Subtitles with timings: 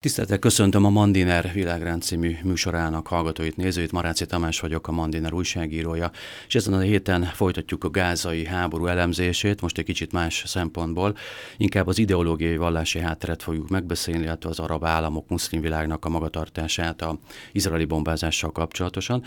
[0.00, 3.92] Tiszteltek, köszöntöm a Mandiner világrend című műsorának hallgatóit, nézőit.
[3.92, 6.10] Maráci Tamás vagyok, a Mandiner újságírója,
[6.46, 11.16] és ezen a héten folytatjuk a gázai háború elemzését, most egy kicsit más szempontból.
[11.56, 17.02] Inkább az ideológiai vallási hátteret fogjuk megbeszélni, illetve az arab államok, muszlim világnak a magatartását
[17.02, 17.18] a
[17.52, 19.22] izraeli bombázással kapcsolatosan.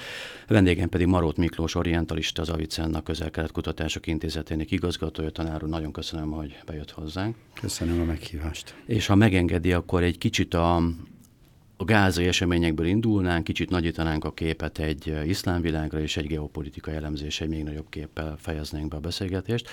[0.47, 6.31] A vendégem pedig Marót Miklós, orientalista, az Avicenna közel-kelet kutatások intézetének igazgatója, tanár nagyon köszönöm,
[6.31, 7.35] hogy bejött hozzánk.
[7.61, 8.75] Köszönöm a meghívást.
[8.85, 14.79] És ha megengedi, akkor egy kicsit a, a gázai eseményekből indulnánk, kicsit nagyítanánk a képet
[14.79, 19.69] egy iszlámvilágra, és egy geopolitikai elemzés, egy még nagyobb képpel fejeznénk be a beszélgetést.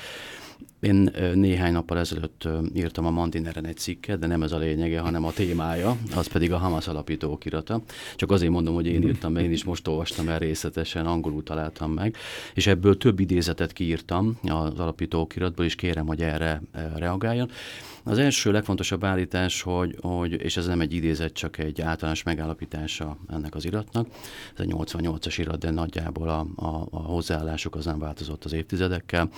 [0.80, 5.24] Én néhány nappal ezelőtt írtam a Mandineren egy cikket, de nem ez a lényege, hanem
[5.24, 7.82] a témája, az pedig a Hamas alapító okirata.
[8.16, 11.93] Csak azért mondom, hogy én írtam, mert én is most olvastam el részletesen, angolul találtam
[11.93, 12.16] meg,
[12.55, 16.62] és ebből több idézetet kiírtam az alapító okiratból, és kérem, hogy erre
[16.95, 17.51] reagáljon.
[18.09, 23.16] Az első legfontosabb állítás, hogy, hogy, és ez nem egy idézet, csak egy általános megállapítása
[23.29, 24.07] ennek az iratnak,
[24.55, 29.29] ez egy 88-as irat, de nagyjából a, a, a hozzáállásuk az nem változott az évtizedekkel,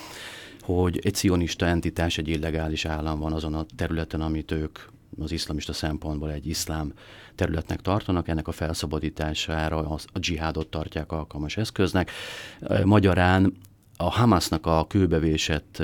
[0.60, 4.78] hogy egy cionista entitás, egy illegális állam van azon a területen, amit ők
[5.20, 6.92] az iszlamista szempontból egy iszlám
[7.34, 9.78] területnek tartanak, ennek a felszabadítására
[10.12, 12.10] a dzsihádot tartják alkalmas eszköznek.
[12.84, 13.52] Magyarán
[13.96, 15.82] a Hamasnak a kőbevésett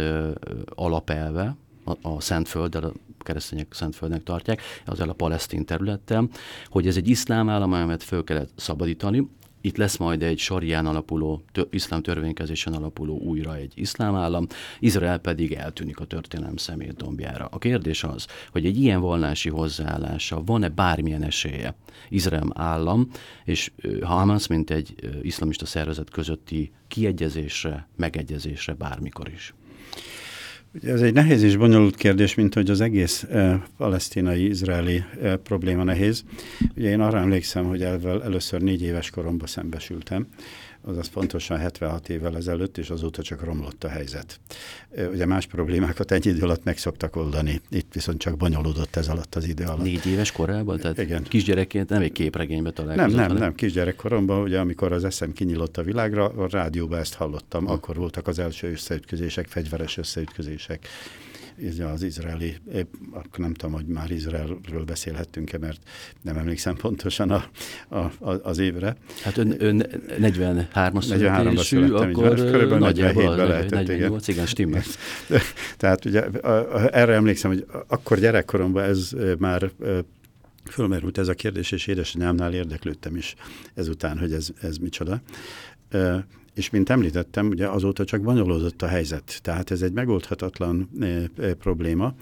[0.74, 6.28] alapelve, a, a Szentfölddel, a keresztények Szentföldnek tartják, azzal a palesztin területtel,
[6.66, 9.28] hogy ez egy iszlám állam, amelyet föl kellett szabadítani,
[9.66, 14.46] itt lesz majd egy sarján alapuló, tö, iszlám törvénykezésen alapuló újra egy iszlám állam,
[14.78, 17.48] Izrael pedig eltűnik a történelem szemét dombjára.
[17.50, 21.74] A kérdés az, hogy egy ilyen vallási hozzáállása van-e bármilyen esélye
[22.08, 23.08] Izrael állam
[23.44, 29.54] és Hamas, mint egy iszlamista szervezet közötti kiegyezésre, megegyezésre bármikor is.
[30.82, 36.24] Ez egy nehéz és bonyolult kérdés, mint hogy az egész e, palesztinai-izraeli e, probléma nehéz.
[36.76, 40.26] Ugye én arra emlékszem, hogy ezzel először négy éves koromban szembesültem,
[40.86, 44.40] azaz pontosan 76 évvel ezelőtt, és azóta csak romlott a helyzet.
[45.12, 49.34] Ugye más problémákat egy idő alatt meg szoktak oldani, itt viszont csak bonyolódott ez alatt
[49.34, 49.82] az idő alatt.
[49.82, 50.78] Négy éves korában?
[50.78, 51.22] Tehát Igen.
[51.22, 53.06] kisgyerekként nem egy képregénybe találkozott?
[53.06, 53.42] Nem, nem, hanem...
[53.42, 57.72] nem, kisgyerekkoromban, ugye amikor az eszem kinyílott a világra, a rádióban ezt hallottam, ha.
[57.72, 60.88] akkor voltak az első összeütközések, fegyveres összeütközések
[61.92, 62.94] az izraeli, épp,
[63.36, 65.80] nem tudom, hogy már Izraelről beszélhettünk-e, mert
[66.22, 67.44] nem emlékszem pontosan a,
[67.88, 68.96] a, a, az évre.
[69.22, 69.86] Hát ön, ön
[70.20, 74.82] 43-as születésű, akkor körülbelül 47-ben lehetett, 48, igen, stimmel.
[75.76, 76.24] Tehát ugye
[76.90, 79.70] erre emlékszem, hogy akkor gyerekkoromban ez már
[80.70, 83.34] fölmerült ez a kérdés, és édesanyámnál érdeklődtem is
[83.74, 85.22] ezután, hogy ez, ez micsoda.
[86.54, 91.06] És mint említettem, ugye azóta csak bonyolódott a helyzet, tehát ez egy megoldhatatlan e,
[91.42, 92.14] e, probléma,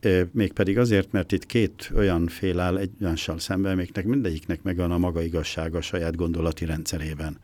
[0.00, 4.98] e, mégpedig azért, mert itt két olyan fél áll egymással szemben, amiknek mindegyiknek megvan a
[4.98, 7.38] maga igazsága a saját gondolati rendszerében.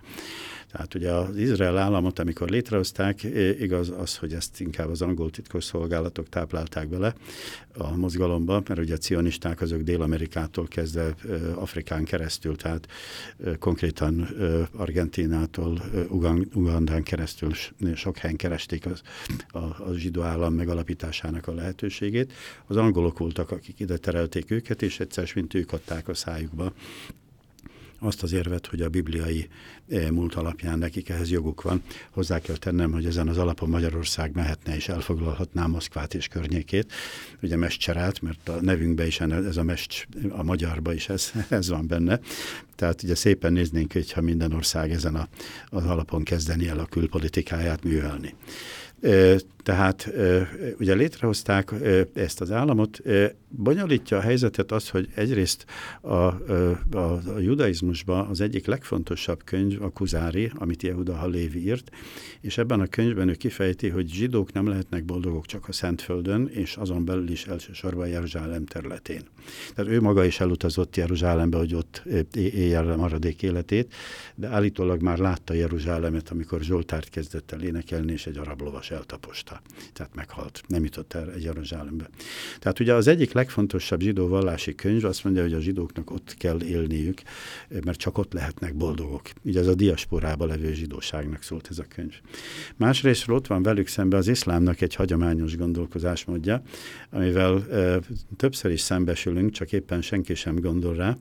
[0.72, 3.22] Tehát ugye az Izrael államot, amikor létrehozták,
[3.60, 7.14] igaz az, hogy ezt inkább az angol titkos szolgálatok táplálták bele
[7.74, 11.14] a mozgalomba, mert ugye a cionisták azok Dél-Amerikától kezdve
[11.54, 12.88] Afrikán keresztül, tehát
[13.58, 14.28] konkrétan
[14.76, 15.82] Argentinától
[16.54, 17.52] Ugandán keresztül
[17.94, 19.02] sok helyen keresték az,
[19.48, 22.32] a, a zsidó állam megalapításának a lehetőségét.
[22.66, 26.72] Az angolok voltak, akik ide terelték őket, és egyszer mint ők adták a szájukba
[27.98, 29.48] azt az érvet, hogy a bibliai
[29.88, 31.82] eh, múlt alapján nekik ehhez joguk van.
[32.10, 36.92] Hozzá kell tennem, hogy ezen az alapon Magyarország mehetne és elfoglalhatná Moszkvát és környékét,
[37.42, 41.86] ugye Mestcserát, mert a nevünkbe is ez a Mest, a magyarba is ez, ez van
[41.86, 42.20] benne.
[42.76, 45.28] Tehát ugye szépen néznénk, hogyha minden ország ezen a,
[45.66, 48.34] az alapon kezdeni el a külpolitikáját művelni.
[49.62, 50.12] Tehát
[50.78, 51.74] ugye létrehozták
[52.14, 53.00] ezt az államot,
[53.48, 55.64] bonyolítja a helyzetet az, hogy egyrészt
[56.00, 56.36] a, a,
[56.96, 61.90] a judaizmusban az egyik legfontosabb könyv a Kuzári, amit Jehuda Halévi írt,
[62.40, 66.76] és ebben a könyvben ő kifejti, hogy zsidók nem lehetnek boldogok csak a Szentföldön, és
[66.76, 69.22] azon belül is elsősorban Jeruzsálem területén.
[69.74, 72.02] Tehát ő maga is elutazott Jeruzsálembe, hogy ott
[72.34, 73.94] élje a maradék életét,
[74.34, 79.60] de állítólag már látta Jeruzsálemet, amikor Zsoltárt kezdett el énekelni, és egy arab lovas eltaposta.
[79.92, 82.08] Tehát meghalt, nem jutott el egy Jeruzsálembe.
[82.58, 86.62] Tehát ugye az egyik legfontosabb zsidó vallási könyv azt mondja, hogy a zsidóknak ott kell
[86.62, 87.22] élniük,
[87.84, 89.30] mert csak ott lehetnek boldogok.
[89.42, 92.14] Ugye ez a diasporába levő zsidóságnak szólt ez a könyv.
[92.76, 96.62] Másrészt ott van velük szembe az iszlámnak egy hagyományos gondolkozásmódja,
[97.10, 98.00] amivel e,
[98.36, 101.16] többször is szembesülünk, csak éppen senki sem gondol rá.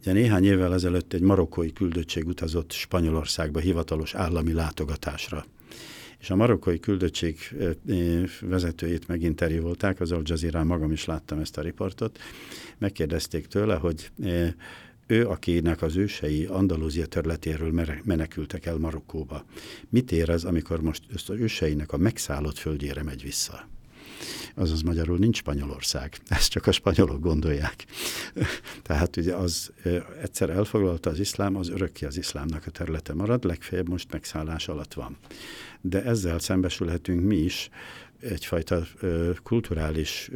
[0.00, 5.44] Ugye néhány évvel ezelőtt egy marokkói küldöttség utazott Spanyolországba hivatalos állami látogatásra
[6.22, 7.38] és a marokkói küldöttség
[8.40, 12.18] vezetőjét meginterjúvolták, az Al Jazeera magam is láttam ezt a riportot,
[12.78, 14.10] megkérdezték tőle, hogy
[15.06, 19.44] ő, akinek az ősei Andalúzia területéről menekültek el Marokkóba.
[19.88, 23.70] Mit érez, amikor most az őseinek a megszállott földjére megy vissza?
[24.54, 26.16] azaz magyarul nincs Spanyolország.
[26.28, 27.84] Ezt csak a spanyolok gondolják.
[28.82, 29.72] Tehát ugye az
[30.22, 34.94] egyszer elfoglalta az iszlám, az örökké az iszlámnak a területe marad, legfeljebb most megszállás alatt
[34.94, 35.16] van.
[35.82, 37.70] De ezzel szembesülhetünk mi is,
[38.22, 38.86] egyfajta
[39.42, 40.30] kulturális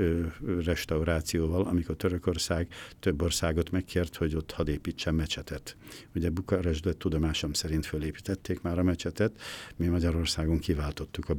[0.65, 2.69] restaurációval, amikor Törökország
[3.01, 5.77] több országot megkért, hogy ott hadd építsen mecsetet.
[6.15, 9.33] Ugye Bukarestbe tudomásom szerint fölépítették már a mecsetet,
[9.77, 11.35] mi Magyarországon kiváltottuk a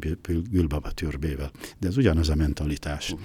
[0.51, 1.51] Gülbaba türbével.
[1.79, 3.15] De ez ugyanaz a mentalitás.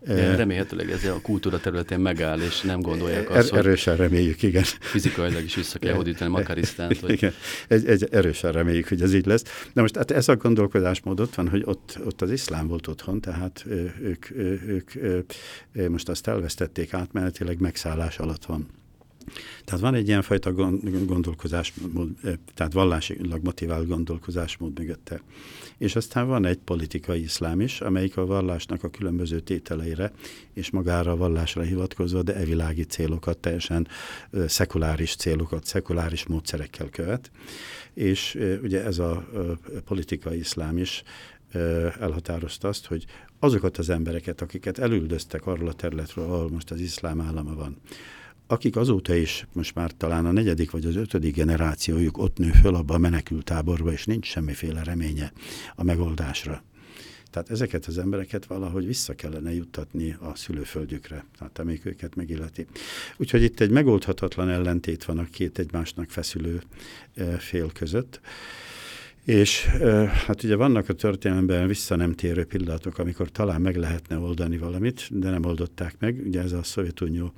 [0.00, 4.64] De remélhetőleg ez a kultúra területén megáll, és nem gondolják azt, er, Erősen reméljük, igen.
[4.80, 7.00] Fizikailag is vissza kell hódítani Makarisztánt.
[7.00, 7.10] Vagy...
[7.10, 7.32] Igen,
[7.68, 9.44] egy, egy, erősen reméljük, hogy ez így lesz.
[9.72, 13.20] De most hát ez a gondolkodásmód ott van, hogy ott, ott az iszlám volt otthon,
[13.20, 13.64] tehát
[14.00, 15.32] ők, ők, ők
[15.88, 18.68] most azt elvesztették átmenetileg, megszállás alatt van.
[19.64, 20.52] Tehát van egy ilyen fajta
[21.06, 22.08] gondolkozásmód,
[22.54, 25.22] tehát vallásilag motivált gondolkozásmód mögötte.
[25.78, 30.12] És aztán van egy politikai iszlám is, amelyik a vallásnak a különböző tételeire
[30.54, 33.88] és magára a vallásra hivatkozva, de evilági célokat, teljesen
[34.46, 37.30] szekuláris célokat, szekuláris módszerekkel követ.
[37.94, 39.28] És ugye ez a
[39.84, 41.02] politikai iszlám is
[42.00, 43.04] elhatározta azt, hogy
[43.38, 47.76] azokat az embereket, akiket elüldöztek arról a területről, ahol most az iszlám állama van,
[48.46, 52.74] akik azóta is, most már talán a negyedik vagy az ötödik generációjuk ott nő föl
[52.74, 55.32] abba a menekültáborba, és nincs semmiféle reménye
[55.74, 56.62] a megoldásra.
[57.30, 62.66] Tehát ezeket az embereket valahogy vissza kellene juttatni a szülőföldjükre, tehát amíg őket megilleti.
[63.16, 66.62] Úgyhogy itt egy megoldhatatlan ellentét van a két egymásnak feszülő
[67.38, 68.20] fél között.
[69.24, 69.64] És
[70.26, 75.18] hát ugye vannak a történelemben vissza nem térő pillanatok, amikor talán meg lehetne oldani valamit,
[75.18, 76.22] de nem oldották meg.
[76.26, 77.32] Ugye ez a Szovjetunió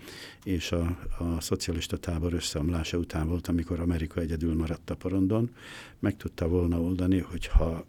[0.45, 5.51] és a, a szocialista tábor összeomlása után volt, amikor Amerika egyedül maradt a porondon.
[5.99, 7.87] Meg tudta volna oldani, hogyha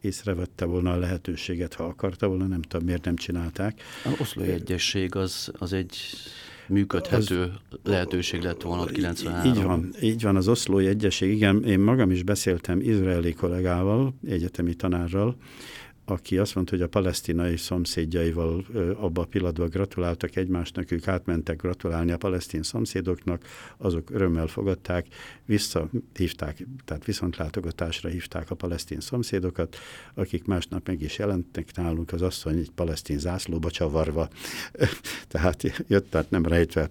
[0.00, 3.80] észrevette volna a lehetőséget, ha akarta volna, nem tudom, miért nem csinálták.
[4.04, 5.96] A Oszlói Egyesség az, az egy
[6.68, 11.30] működhető az, lehetőség lett volna 93 Így van, így van az Oszlói Egyesség.
[11.30, 15.36] Igen, én magam is beszéltem izraeli kollégával, egyetemi tanárral,
[16.04, 18.64] aki azt mondta, hogy a palesztinai szomszédjaival
[18.96, 23.44] abba a pillanatban gratuláltak egymásnak, ők átmentek gratulálni a palesztin szomszédoknak,
[23.76, 25.06] azok örömmel fogadták,
[25.44, 29.76] visszahívták, tehát viszontlátogatásra hívták a palesztin szomszédokat,
[30.14, 34.28] akik másnap meg is jelentek nálunk, az asszony egy palesztin zászlóba csavarva,
[35.28, 36.90] tehát jött, tehát nem rejtve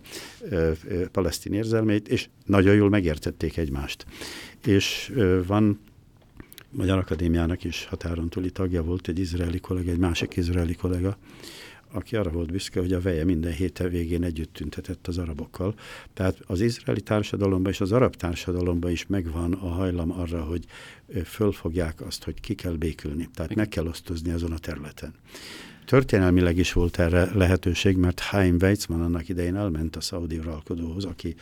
[1.12, 4.06] palesztin érzelmeit, és nagyon jól megértették egymást.
[4.66, 5.14] És
[5.48, 5.80] van
[6.76, 11.18] Magyar Akadémiának is határon túli tagja volt egy izraeli kollega, egy másik izraeli kollega,
[11.92, 15.74] aki arra volt büszke, hogy a veje minden héten végén együtt tüntetett az arabokkal.
[16.14, 20.66] Tehát az izraeli társadalomban és az arab társadalomban is megvan a hajlam arra, hogy
[21.26, 23.30] fölfogják azt, hogy ki kell békülni.
[23.34, 25.14] Tehát meg kell osztozni azon a területen.
[25.86, 31.36] Történelmileg is volt erre lehetőség, mert Haim Weizmann annak idején elment a szaudi uralkodóhoz, aki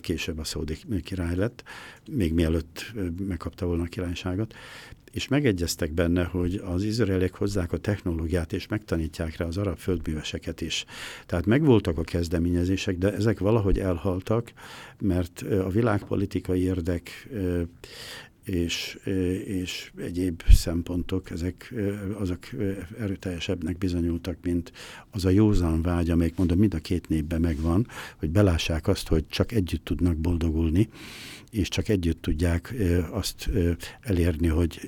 [0.00, 1.62] később a szaudi király lett,
[2.10, 2.92] még mielőtt
[3.26, 4.54] megkapta volna a királyságot,
[5.12, 10.60] és megegyeztek benne, hogy az izraeliek hozzák a technológiát, és megtanítják rá az arab földműveseket
[10.60, 10.84] is.
[11.26, 14.52] Tehát megvoltak a kezdeményezések, de ezek valahogy elhaltak,
[15.00, 17.28] mert a világpolitikai érdek
[18.46, 18.98] és,
[19.44, 21.74] és egyéb szempontok, ezek
[22.18, 22.38] azok
[22.98, 24.72] erőteljesebbnek bizonyultak, mint
[25.10, 27.86] az a józan vágy, amelyik mondom mind a két népben megvan,
[28.16, 30.88] hogy belássák azt, hogy csak együtt tudnak boldogulni,
[31.50, 32.74] és csak együtt tudják
[33.10, 33.50] azt
[34.00, 34.80] elérni, hogy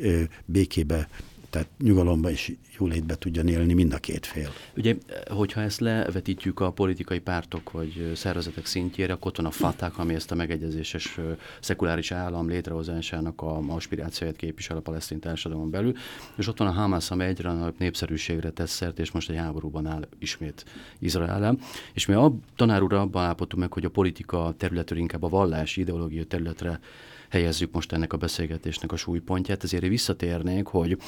[0.44, 1.08] békébe
[1.50, 4.52] tehát nyugalomba és jólétbe tudjon élni mind a két fél.
[4.76, 4.96] Ugye,
[5.30, 10.14] hogyha ezt levetítjük a politikai pártok vagy szervezetek szintjére, akkor ott van a FATAK, ami
[10.14, 11.18] ezt a megegyezéses
[11.60, 15.92] szekuláris állam létrehozásának a aspirációját képvisel a palesztin társadalomon belül,
[16.36, 19.86] és ott van a Hamas, ami egyre nagyobb népszerűségre tesz szert, és most egy háborúban
[19.86, 20.64] áll ismét
[20.98, 21.58] Izrael.
[21.92, 25.80] És mi a tanár úr abban állapodtunk meg, hogy a politika területről inkább a vallási
[25.80, 26.80] ideológia területre
[27.28, 30.98] helyezzük most ennek a beszélgetésnek a súlypontját, ezért visszatérnék, hogy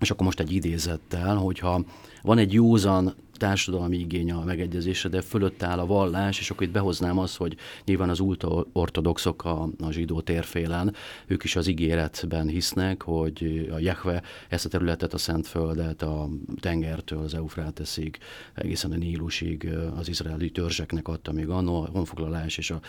[0.00, 1.84] és akkor most egy idézettel, hogyha
[2.26, 6.72] van egy józan társadalmi igény a megegyezésre, de fölött áll a vallás, és akkor itt
[6.72, 10.94] behoznám az, hogy nyilván az ultra-ortodoxok a, a zsidó térfélen,
[11.26, 16.28] ők is az ígéretben hisznek, hogy a Jehve ezt a területet, a Szentföldet, a
[16.60, 18.18] tengertől az Eufráteszig,
[18.54, 22.80] egészen a Nílusig az izraeli törzseknek adta még annó, a honfoglalás és a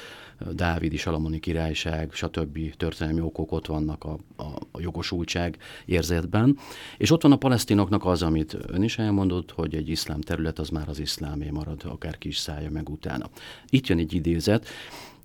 [0.52, 2.76] Dávidi Salamoni királyság, stb.
[2.78, 6.58] történelmi okok ott vannak a, a, a jogosultság érzetben.
[6.98, 10.70] És ott van a palesztinoknak az, amit ön is elmondott, hogy egy iszlám terület az
[10.70, 13.30] már az iszlámé marad, akár is szállja meg utána.
[13.70, 14.68] Itt jön egy idézet,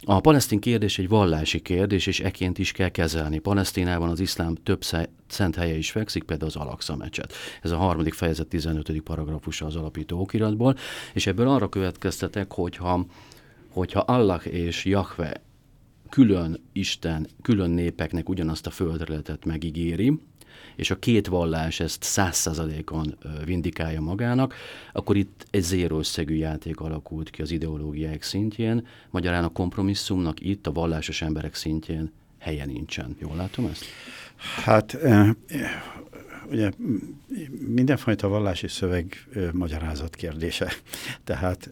[0.05, 3.39] a palesztin kérdés egy vallási kérdés, és eként is kell kezelni.
[3.39, 4.83] Palesztinában az iszlám több
[5.27, 7.33] szent helye is fekszik, például az Alaksa mecset.
[7.63, 9.01] Ez a harmadik fejezet 15.
[9.01, 10.77] paragrafusa az alapító okiratból,
[11.15, 13.07] és ebből arra következtetek, hogyha,
[13.69, 15.43] hogyha Allah és Jahve
[16.09, 20.19] külön Isten, külön népeknek ugyanazt a földterületet megígéri,
[20.77, 24.55] és a két vallás ezt száz százalékon vindikálja magának,
[24.93, 30.67] akkor itt egy zéró összegű játék alakult ki az ideológiák szintjén, magyarán a kompromisszumnak itt
[30.67, 33.17] a vallásos emberek szintjén helye nincsen.
[33.21, 33.85] Jól látom ezt?
[34.65, 34.99] Hát
[36.51, 36.71] ugye
[37.67, 40.73] mindenfajta vallási szöveg magyarázat kérdése.
[41.25, 41.71] Tehát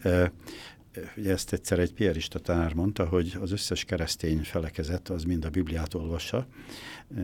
[1.16, 5.50] ugye ezt egyszer egy pierista tanár mondta, hogy az összes keresztény felekezet az mind a
[5.50, 6.47] Bibliát olvassa,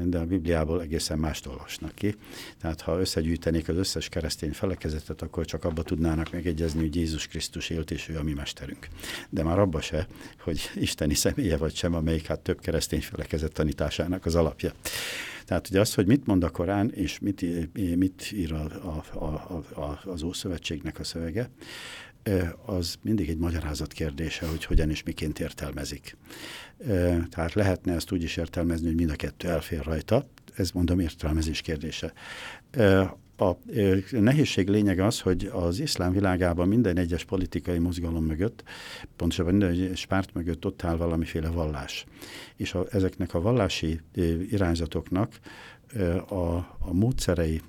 [0.05, 2.15] de a Bibliából egészen mást olvasnak ki.
[2.61, 7.71] Tehát ha összegyűjtenék az összes keresztény felekezetet, akkor csak abba tudnának megegyezni, hogy Jézus Krisztus
[7.71, 8.89] élt, és ő a mi mesterünk.
[9.31, 10.07] De már abba se,
[10.41, 14.73] hogy isteni személye vagy sem, amelyik hát több keresztény felekezet tanításának az alapja.
[15.47, 17.45] Tehát ugye az, hogy mit mond a Korán, és mit,
[17.97, 21.51] mit ír a, a, a, a, az Ószövetségnek a szövege,
[22.67, 26.17] az mindig egy magyarázat kérdése, hogy hogyan és miként értelmezik.
[27.31, 31.61] Tehát lehetne ezt úgy is értelmezni, hogy mind a kettő elfér rajta, ez mondom értelmezés
[31.61, 32.13] kérdése.
[33.37, 33.53] A
[34.11, 38.63] nehézség lényeg az, hogy az iszlám világában minden egyes politikai mozgalom mögött,
[39.17, 42.07] pontosabban minden egyes párt mögött ott áll valamiféle vallás.
[42.57, 44.01] És a, ezeknek a vallási
[44.51, 45.39] irányzatoknak
[46.29, 47.61] a, a módszerei,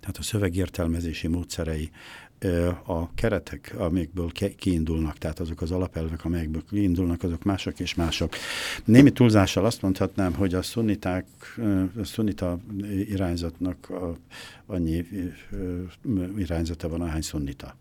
[0.00, 1.90] tehát a szövegértelmezési módszerei,
[2.86, 8.34] a keretek, amikből kiindulnak, tehát azok az alapelvek, amelyekből kiindulnak, azok mások és mások.
[8.84, 11.26] Némi túlzással azt mondhatnám, hogy a szunniták,
[12.00, 12.58] a szunnita
[13.08, 14.16] irányzatnak a,
[14.66, 15.04] annyi
[16.36, 17.76] irányzata van, ahány szunnita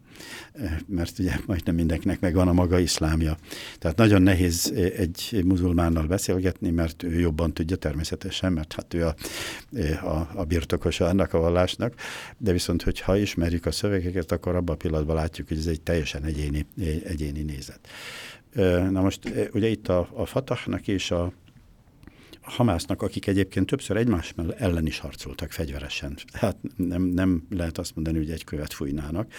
[0.88, 3.38] mert ugye majdnem mindenkinek megvan a maga iszlámja.
[3.80, 9.16] Tehát nagyon nehéz egy muzulmánnal beszélgetni, mert ő jobban tudja természetesen, mert hát ő a,
[10.08, 11.94] a, a birtokosa annak a vallásnak,
[12.38, 16.24] de viszont, hogyha ismerjük a szövegeket, akkor abban a pillanatban látjuk, hogy ez egy teljesen
[16.24, 16.66] egyéni,
[17.04, 17.80] egyéni nézet.
[18.92, 21.32] Na most ugye itt a, a Fatahnak és a
[22.48, 26.18] Hamásznak, akik egyébként többször egymás ellen is harcoltak fegyveresen.
[26.34, 29.32] Hát nem, nem lehet azt mondani, hogy egy követ fújnának.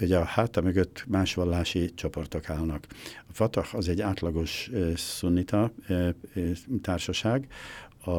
[0.00, 2.86] Ugye a háta mögött más vallási csoportok állnak.
[3.28, 5.72] A Fatah az egy átlagos szunnita
[6.82, 7.46] társaság,
[8.04, 8.10] a,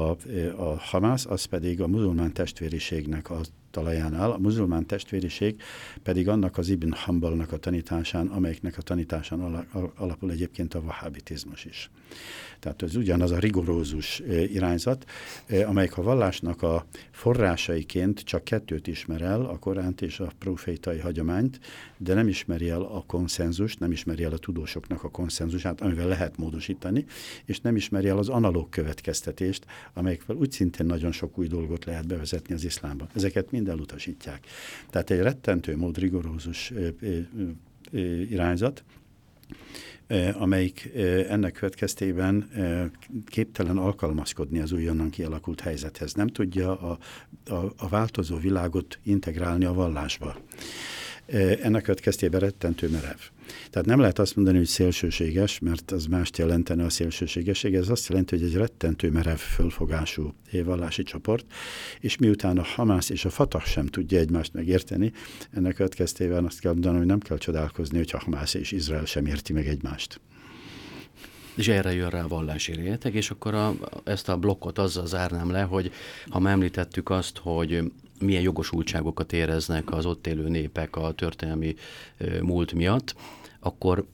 [0.61, 3.41] a Hamász az pedig a muzulmán testvériségnek a
[3.73, 4.31] talaján áll.
[4.31, 5.61] A muzulmán testvériség
[6.03, 11.89] pedig annak az Ibn Hambalnak a tanításán, amelyiknek a tanításán alapul egyébként a vahábitizmus is.
[12.59, 15.05] Tehát ez ugyanaz a rigorózus irányzat,
[15.65, 21.59] amelyik a vallásnak a forrásaiként csak kettőt ismer el, a Koránt és a profétai hagyományt,
[21.97, 26.37] de nem ismeri el a konszenzust, nem ismeri el a tudósoknak a konszenzusát, amivel lehet
[26.37, 27.05] módosítani,
[27.45, 32.07] és nem ismeri el az analóg következtetést, amelyekvel úgy szintén nagyon sok új dolgot lehet
[32.07, 33.07] bevezetni az iszlámba.
[33.13, 34.45] Ezeket mind elutasítják.
[34.89, 36.73] Tehát egy rettentő mód rigorózus
[38.29, 38.83] irányzat,
[40.33, 40.91] amelyik
[41.29, 42.49] ennek következtében
[43.25, 46.13] képtelen alkalmazkodni az újonnan kialakult helyzethez.
[46.13, 46.97] Nem tudja a,
[47.53, 50.35] a, a változó világot integrálni a vallásba.
[51.25, 53.17] Ennek következtében rettentő merev.
[53.69, 57.75] Tehát nem lehet azt mondani, hogy szélsőséges, mert az mást jelentene a szélsőségesség.
[57.75, 61.45] Ez azt jelenti, hogy egy rettentő merev fölfogású vallási csoport,
[61.99, 65.11] és miután a Hamász és a Fatah sem tudja egymást megérteni,
[65.51, 69.25] ennek következtében azt kell mondanom, hogy nem kell csodálkozni, hogy a Hamász és Izrael sem
[69.25, 70.19] érti meg egymást.
[71.55, 75.51] És erre jön rá a vallási réteg, és akkor a, ezt a blokkot azzal zárnám
[75.51, 75.91] le, hogy
[76.29, 77.91] ha már említettük azt, hogy
[78.23, 81.75] milyen jogosultságokat éreznek az ott élő népek a történelmi
[82.41, 83.15] múlt miatt,
[83.59, 84.05] akkor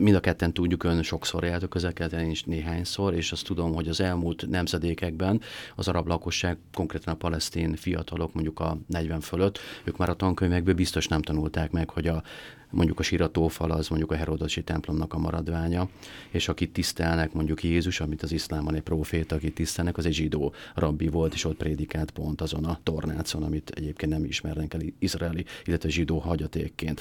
[0.00, 3.74] mind a ketten tudjuk, ön sokszor járt a közelkeleten, én is néhányszor, és azt tudom,
[3.74, 5.40] hogy az elmúlt nemzedékekben
[5.76, 10.74] az arab lakosság, konkrétan a palesztin fiatalok, mondjuk a 40 fölött, ők már a tankönyvekből
[10.74, 12.22] biztos nem tanulták meg, hogy a
[12.70, 15.88] mondjuk a siratófal az mondjuk a Herodosi templomnak a maradványa,
[16.30, 20.54] és akit tisztelnek, mondjuk Jézus, amit az iszlámban egy proféta, akit tisztelnek, az egy zsidó
[20.74, 25.44] rabbi volt, és ott prédikált pont azon a tornácon, amit egyébként nem ismernek el izraeli,
[25.64, 27.00] illetve zsidó hagyatékként.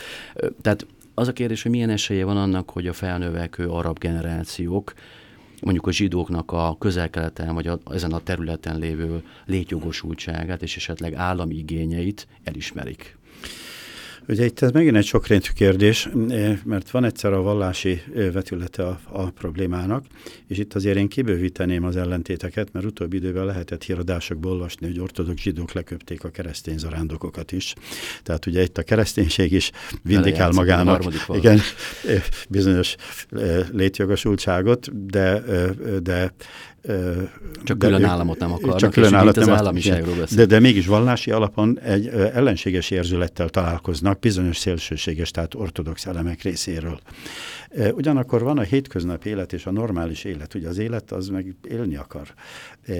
[0.61, 0.85] Tehát
[1.19, 4.93] az a kérdés, hogy milyen esélye van annak, hogy a felnövekvő arab generációk
[5.61, 11.55] mondjuk a zsidóknak a közel-keleten, vagy a, ezen a területen lévő létjogosultságát és esetleg állami
[11.55, 13.17] igényeit elismerik.
[14.29, 16.09] Ugye itt ez megint egy sokréntű kérdés,
[16.63, 18.01] mert van egyszer a vallási
[18.33, 20.05] vetülete a, a problémának,
[20.47, 25.41] és itt azért én kibővíteném az ellentéteket, mert utóbbi időben lehetett híradásokból olvasni, hogy ortodox
[25.41, 27.73] zsidók leköpték a keresztény zarándokokat is.
[28.23, 29.71] Tehát ugye itt a kereszténység is
[30.03, 31.59] vindikál magának igen,
[32.49, 32.95] bizonyos
[33.71, 35.43] létjogosultságot, de,
[36.03, 36.33] de
[37.63, 40.87] csak de külön államot nem akarnak, csak külön államot nem az államiságról De, de mégis
[40.87, 46.99] vallási alapon egy ellenséges érzülettel találkoznak bizonyos szélsőséges, tehát ortodox elemek részéről.
[47.93, 50.53] Ugyanakkor van a hétköznapi élet és a normális élet.
[50.53, 52.33] Ugye az élet az meg élni akar.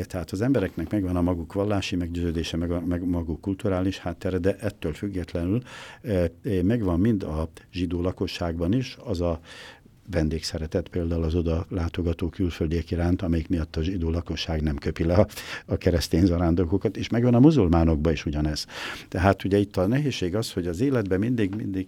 [0.04, 4.56] Tehát az embereknek megvan a maguk vallási meggyőződése, meg a meg maguk kulturális háttere, de
[4.60, 5.62] ettől függetlenül
[6.64, 9.40] megvan mind a zsidó lakosságban is az a
[10.12, 15.14] vendégszeretet például az oda látogató külföldiek iránt, amelyik miatt a zsidó lakosság nem köpi le
[15.14, 15.28] a,
[15.66, 18.66] a keresztény zarándokokat, és megvan a muzulmánokban is ugyanez.
[19.08, 21.88] Tehát ugye itt a nehézség az, hogy az életben mindig, mindig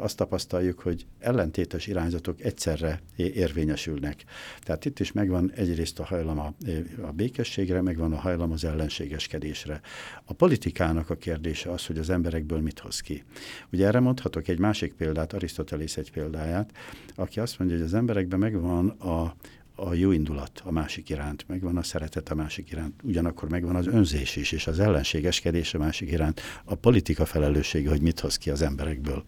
[0.00, 4.24] azt tapasztaljuk, hogy ellentétes irányzatok egyszerre érvényesülnek.
[4.60, 6.54] Tehát itt is megvan egyrészt a hajlam a,
[7.00, 9.80] a békességre, megvan a hajlam az ellenségeskedésre.
[10.24, 13.24] A politikának a kérdése az, hogy az emberekből mit hoz ki.
[13.72, 16.70] Ugye erre mondhatok egy másik példát, Arisztotelész egy példáját,
[17.14, 19.34] aki azt azt mondja, hogy az emberekben megvan a,
[19.74, 23.86] a jó indulat a másik iránt, megvan a szeretet a másik iránt, ugyanakkor megvan az
[23.86, 28.50] önzés is, és az ellenségeskedés a másik iránt, a politika felelőssége, hogy mit hoz ki
[28.50, 29.24] az emberekből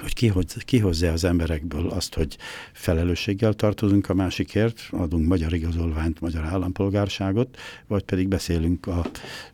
[0.00, 2.36] hogy kihoz, kihozza az emberekből azt, hogy
[2.72, 9.06] felelősséggel tartozunk a másikért, adunk magyar igazolványt, magyar állampolgárságot, vagy pedig beszélünk a,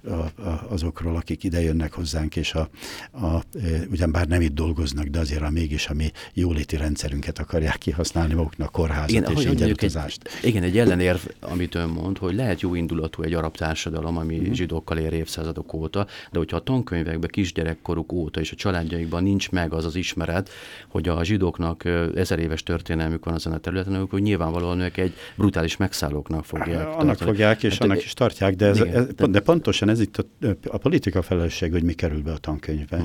[0.09, 2.69] a, a, azokról, akik ide jönnek hozzánk, és a,
[3.11, 3.43] a, e,
[3.91, 8.35] ugyan bár nem itt dolgoznak, de azért a mégis a mi jóléti rendszerünket akarják kihasználni
[8.35, 10.29] maguknak, kórházat igen, és egyenutazást.
[10.43, 14.39] Egy, igen, egy ellenérv, amit ön mond, hogy lehet jó indulatú egy arab társadalom, ami
[14.39, 14.55] uh-huh.
[14.55, 19.73] zsidókkal ér évszázadok óta, de hogyha a tankönyvekben kisgyerekkoruk óta és a családjaikban nincs meg
[19.73, 20.51] az az ismeret, ismeret,
[20.89, 25.77] hogy a zsidóknak ezer éves történelmük van azon a területen, hogy nyilvánvalóan ők egy brutális
[25.77, 26.87] megszállóknak fogják.
[26.87, 27.31] Annak tartani.
[27.31, 30.17] fogják, és hát, annak is tartják, de, ez, igen, ez, de, de pontosan ez itt
[30.17, 32.97] a, a politika felelősség, hogy mi kerül be a tankönyvbe.
[32.97, 33.05] Hm.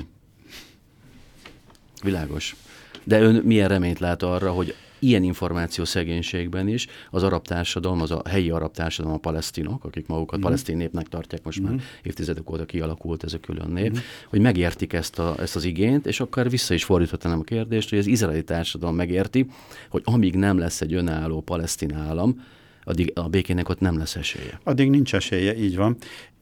[2.04, 2.56] Világos.
[3.04, 8.12] De ön milyen reményt lát arra, hogy ilyen információ szegénységben is az arab társadalom, az
[8.12, 10.42] a helyi arab társadalom, a palesztinok, akik magukat mm.
[10.42, 11.64] palesztin népnek tartják, most mm.
[11.64, 11.82] már mhm.
[12.04, 14.00] évtizedek óta kialakult ez a külön nép, mm.
[14.30, 17.98] hogy megértik ezt, a, ezt az igényt, és akkor vissza is fordíthatnám a kérdést, hogy
[17.98, 19.46] az izraeli társadalom megérti,
[19.90, 22.44] hogy amíg nem lesz egy önálló palesztin állam,
[22.84, 24.60] addig a békének ott nem lesz esélye.
[24.64, 25.98] Addig nincs esélye, így van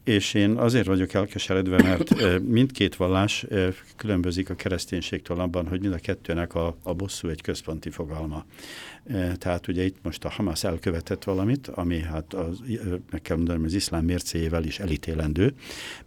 [0.07, 3.45] és én azért vagyok elkeseredve, mert mindkét vallás
[3.95, 8.45] különbözik a kereszténységtől abban, hogy mind a kettőnek a, a bosszú egy központi fogalma.
[9.37, 12.61] Tehát ugye itt most a Hamas elkövetett valamit, ami hát az,
[13.11, 15.53] meg kell mondanom, az iszlám mércéjével is elítélendő,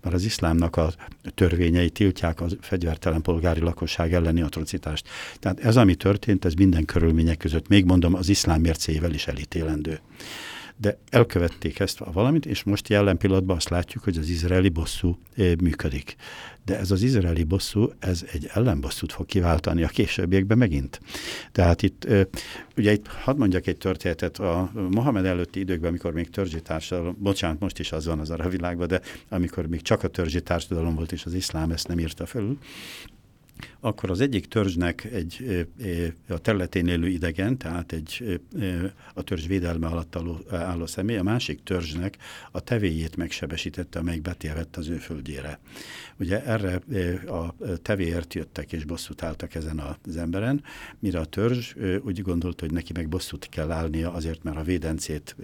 [0.02, 0.92] mert az iszlámnak a
[1.34, 5.08] törvényei tiltják a fegyvertelen polgári lakosság elleni atrocitást.
[5.38, 10.00] Tehát ez, ami történt, ez minden körülmények között, még mondom, az iszlám mércéjével is elítélendő
[10.80, 15.18] de elkövették ezt a valamit, és most jelen pillanatban azt látjuk, hogy az izraeli bosszú
[15.36, 16.16] eh, működik.
[16.64, 21.00] De ez az izraeli bosszú, ez egy ellenbosszút fog kiváltani a későbbiekben megint.
[21.52, 22.24] Tehát itt, eh,
[22.76, 27.60] ugye itt hadd mondjak egy történetet, a Mohamed előtti időkben, amikor még törzsi társadalom, bocsánat,
[27.60, 31.12] most is az van az arab világban, de amikor még csak a törzsi társadalom volt,
[31.12, 32.58] és az iszlám ezt nem írta felül,
[33.80, 35.66] akkor az egyik törzsnek egy
[36.28, 38.40] a területén élő idegen, tehát egy
[39.14, 40.16] a törzs védelme alatt
[40.50, 42.16] álló, személy, a másik törzsnek
[42.50, 45.60] a tevéjét megsebesítette, amelyik betévett az ő földjére.
[46.18, 46.74] Ugye erre
[47.26, 50.62] a tevéért jöttek és bosszút álltak ezen az emberen,
[50.98, 55.36] mire a törzs úgy gondolta, hogy neki meg bosszút kell állnia azért, mert a védencét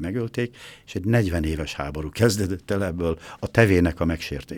[0.00, 4.04] megölték, és egy 40 éves háború kezdődött el ebből a tevének a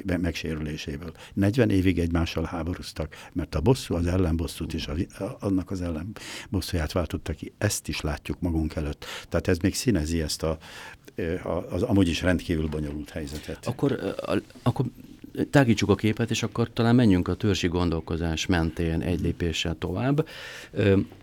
[0.04, 1.12] megsérüléséből.
[1.34, 4.88] 40 évig egymással háborúztak, mert a bosszú az ellenbosszút is,
[5.40, 7.52] annak az ellenbosszúját váltotta ki.
[7.58, 9.04] Ezt is látjuk magunk előtt.
[9.28, 10.58] Tehát ez még színezi ezt a,
[11.70, 13.66] az amúgy is rendkívül bonyolult helyzetet.
[13.66, 14.14] Akkor,
[14.62, 14.86] akkor
[15.50, 20.28] tágítsuk a képet, és akkor talán menjünk a törzsi gondolkozás mentén egy lépéssel tovább.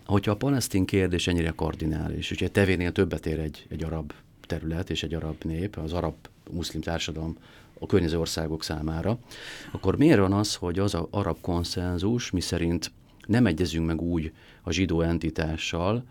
[0.06, 4.12] Hogyha a palesztin kérdés ennyire kardinális, ugye tevénél többet ér egy, egy arab
[4.46, 6.14] terület és egy arab nép, az arab
[6.50, 7.36] muszlim társadalom
[7.84, 9.18] a környező országok számára,
[9.72, 12.92] akkor miért van az, hogy az az arab konszenzus, miszerint
[13.26, 16.04] nem egyezünk meg úgy a zsidó entitással,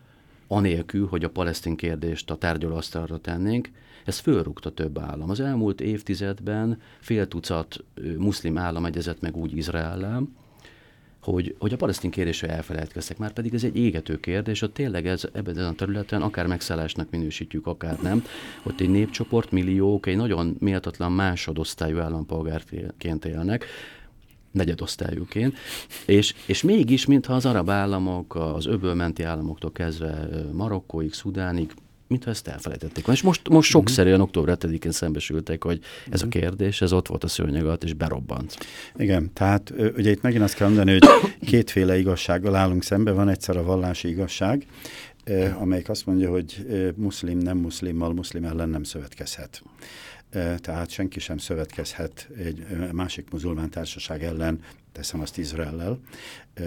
[0.48, 3.70] anélkül, hogy a palesztin kérdést a tárgyalóasztalra tennénk,
[4.04, 5.30] ez fölrúgta több állam.
[5.30, 7.84] Az elmúlt évtizedben fél tucat
[8.18, 10.28] muszlim állam egyezett meg úgy Izraellel,
[11.24, 15.24] hogy, hogy a palesztin kérdésre elfelejtkeztek, már pedig ez egy égető kérdés, hogy tényleg ez
[15.32, 18.24] ebben a területen akár megszállásnak minősítjük, akár nem.
[18.62, 23.66] Ott egy népcsoport, milliók, egy nagyon méltatlan másodosztályú állampolgárként élnek,
[24.50, 25.56] negyedosztályúként,
[26.06, 31.72] és, és mégis, mintha az arab államok, az öbölmenti államoktól kezdve Marokkóig, Szudánig,
[32.06, 33.06] mintha ezt elfelejtették.
[33.06, 34.28] És most, most sokszerűen uh-huh.
[34.28, 36.38] október 7-én szembesültek, hogy ez a mhm.
[36.38, 38.58] kérdés, ez ott volt a szőnyeg alatt, és berobbant.
[38.96, 41.08] Igen, tehát ugye itt megint azt kell mondani, hogy
[41.50, 43.12] kétféle igazsággal állunk szembe.
[43.12, 44.66] Van egyszer a vallási igazság,
[45.58, 49.62] amelyik azt mondja, hogy muszlim nem muszlimmal, muszlim ellen nem szövetkezhet
[50.56, 54.60] tehát senki sem szövetkezhet egy másik muzulmán társaság ellen,
[54.92, 55.98] teszem azt Izraellel,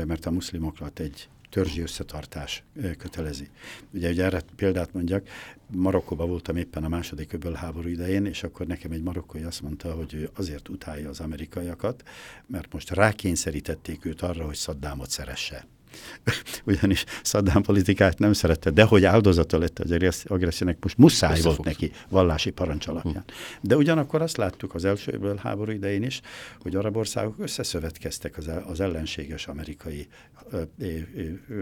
[0.05, 2.63] mert a muszlimokat egy törzsi összetartás
[2.97, 3.49] kötelezi.
[3.93, 5.27] Ugye, ugye erre példát mondjak,
[5.71, 9.93] Marokkóban voltam éppen a második öböl háború idején, és akkor nekem egy marokkói azt mondta,
[9.93, 12.03] hogy ő azért utálja az amerikaiakat,
[12.47, 15.67] mert most rákényszerítették őt arra, hogy Szaddámot szeresse.
[16.65, 21.91] ugyanis Saddam politikát nem szerette, de hogy áldozata lett az agressziónek, most muszáj volt neki
[22.09, 23.23] vallási parancs alapján.
[23.61, 26.21] De ugyanakkor azt láttuk az első háború idején is,
[26.59, 30.07] hogy arab országok összeszövetkeztek az, az ellenséges amerikai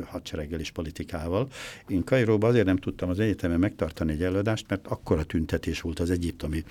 [0.06, 1.48] hadsereggel és politikával.
[1.88, 6.10] Én Kairóban azért nem tudtam az egyetemen megtartani egy előadást, mert akkora tüntetés volt az
[6.10, 6.64] egyiptomi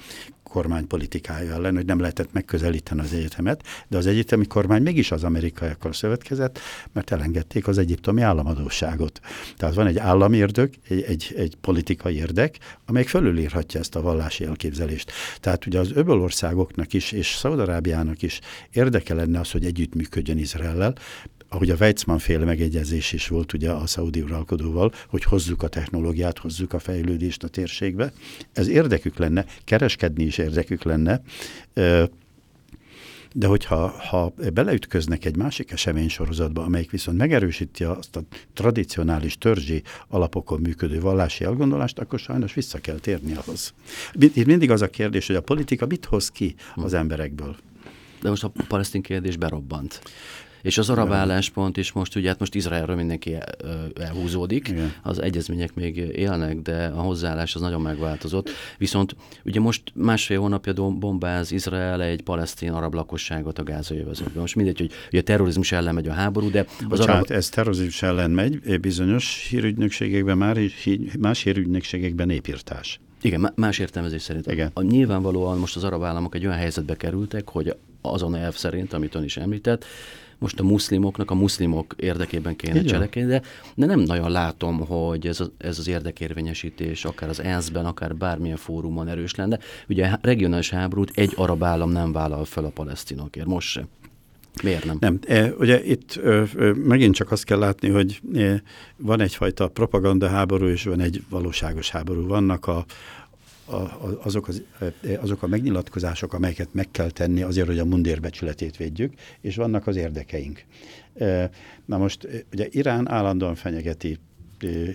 [0.54, 5.24] kormány politikája ellen, hogy nem lehetett megközelíteni az egyetemet, de az egyetemi kormány mégis az
[5.24, 6.58] amerikaiakkal szövetkezett,
[6.92, 9.20] mert elengedték az egyiptomi államadóságot.
[9.56, 14.44] Tehát van egy állami érdek, egy, egy, egy politikai érdek, amelyik fölülírhatja ezt a vallási
[14.44, 15.12] elképzelést.
[15.40, 18.40] Tehát ugye az öböl országoknak is, és Szaudarábiának is
[18.70, 20.94] érdeke lenne az, hogy együttműködjön Izraellel,
[21.54, 26.38] ahogy a Weizmann féle megegyezés is volt ugye a szaudi uralkodóval, hogy hozzuk a technológiát,
[26.38, 28.12] hozzuk a fejlődést a térségbe.
[28.52, 31.22] Ez érdekük lenne, kereskedni is érdekük lenne,
[33.32, 38.22] de hogyha ha beleütköznek egy másik eseménysorozatba, amelyik viszont megerősíti azt a
[38.54, 43.74] tradicionális törzsi alapokon működő vallási elgondolást, akkor sajnos vissza kell térni ahhoz.
[44.12, 46.96] Itt mindig az a kérdés, hogy a politika mit hoz ki az hm.
[46.96, 47.56] emberekből.
[48.22, 50.00] De most a palesztin kérdés berobbant.
[50.64, 53.36] És az arab álláspont is most, ugye hát most Izraelről mindenki
[54.00, 54.92] elhúzódik, Igen.
[55.02, 58.50] az egyezmények még élnek, de a hozzáállás az nagyon megváltozott.
[58.78, 64.40] Viszont ugye most másfél hónapja bombáz Izrael egy palesztin arab lakosságot a gázai övezetben.
[64.40, 67.30] Most mindegy, hogy ugye a terrorizmus ellen megy a háború, de az Bocsánat, arab...
[67.30, 70.58] ez terrorizmus ellen megy, bizonyos hírügynökségekben már,
[71.18, 73.00] más hírügynökségekben népírtás.
[73.22, 74.46] Igen, más értelmezés szerint.
[74.46, 74.70] Igen.
[74.74, 79.14] A, nyilvánvalóan most az arab államok egy olyan helyzetbe kerültek, hogy azon elv szerint, amit
[79.14, 79.84] ön is említett,
[80.44, 82.86] most a muszlimoknak a muszlimok érdekében kéne Igen.
[82.86, 83.42] cselekedni, de,
[83.74, 88.56] de nem nagyon látom, hogy ez, a, ez az érdekérvényesítés akár az ENSZ-ben, akár bármilyen
[88.56, 89.58] fórumon erős lenne.
[89.88, 93.88] Ugye a regionális háborút egy arab állam nem vállal fel a palesztinokért, most sem.
[94.62, 94.96] Miért nem?
[95.00, 95.18] Nem.
[95.26, 98.62] E, ugye itt ö, megint csak azt kell látni, hogy e,
[98.96, 102.26] van egyfajta propaganda háború, és van egy valóságos háború.
[102.26, 102.84] Vannak a,
[104.22, 104.62] azok, az,
[105.20, 109.86] azok a megnyilatkozások, amelyeket meg kell tenni azért, hogy a mundér becsületét védjük, és vannak
[109.86, 110.64] az érdekeink.
[111.84, 114.18] Na most ugye Irán állandóan fenyegeti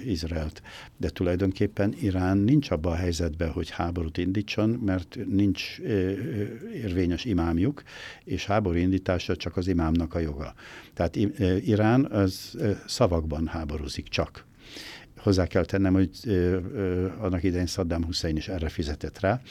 [0.05, 0.61] Izraelt.
[0.97, 5.79] De tulajdonképpen Irán nincs abban a helyzetben, hogy háborút indítson, mert nincs
[6.73, 7.83] érvényes imámjuk,
[8.23, 10.53] és háború indítása csak az imámnak a joga.
[10.93, 11.15] Tehát
[11.65, 14.47] Irán az szavakban háborúzik csak
[15.23, 19.41] hozzá kell tennem, hogy ö, ö, annak idején Saddam Hussein is erre fizetett rá.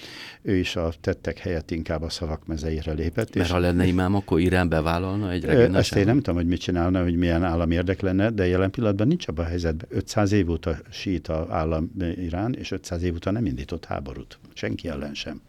[0.42, 3.34] Ő is a tettek helyett inkább a szavak mezeire lépett.
[3.34, 6.46] Mert és, ha lenne imám, akkor Irán bevállalna egy regionális Ezt én nem tudom, hogy
[6.46, 9.88] mit csinálna, hogy milyen állam érdek lenne, de jelen pillanatban nincs abban a helyzetben.
[9.90, 14.38] 500 év óta síít a állam Irán, és 500 év óta nem indított háborút.
[14.54, 15.40] Senki ellen sem.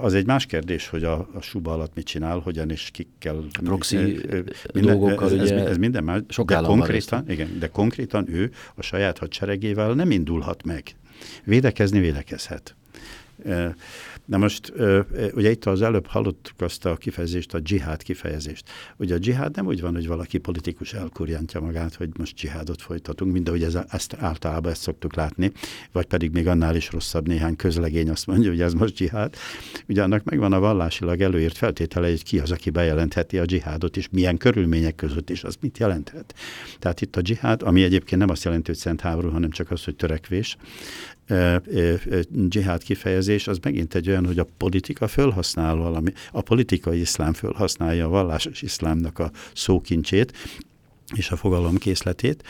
[0.00, 3.44] Az egy más kérdés, hogy a, a suba alatt mit csinál, hogyan és kikkel.
[3.64, 8.50] Proxy minden, dolgokkal ez, ez, ez minden más, sok de konkrétan, igen, de konkrétan ő
[8.74, 10.82] a saját hadseregével nem indulhat meg.
[11.44, 12.74] Védekezni védekezhet.
[14.30, 14.72] Na most,
[15.34, 18.70] ugye itt az előbb hallottuk azt a kifejezést, a dzsihád kifejezést.
[18.96, 23.32] Ugye a dzsihád nem úgy van, hogy valaki politikus elkurjantja magát, hogy most dzsihádot folytatunk,
[23.32, 25.52] mint ahogy ez, ezt általában ezt szoktuk látni,
[25.92, 29.34] vagy pedig még annál is rosszabb néhány közlegény azt mondja, hogy ez most dzsihád.
[29.88, 34.08] Ugye annak megvan a vallásilag előírt feltétele, hogy ki az, aki bejelentheti a dzsihádot, és
[34.10, 36.34] milyen körülmények között, és az mit jelenthet.
[36.78, 39.84] Tehát itt a dzsihád, ami egyébként nem azt jelenti, hogy szent háború, hanem csak az,
[39.84, 40.56] hogy törekvés,
[42.30, 48.06] dzsihád kifejezés, az megint egy olyan, hogy a politika fölhasznál valami, a politikai iszlám fölhasználja
[48.06, 50.32] a vallásos iszlámnak a szókincsét,
[51.14, 52.42] és a fogalom készletét,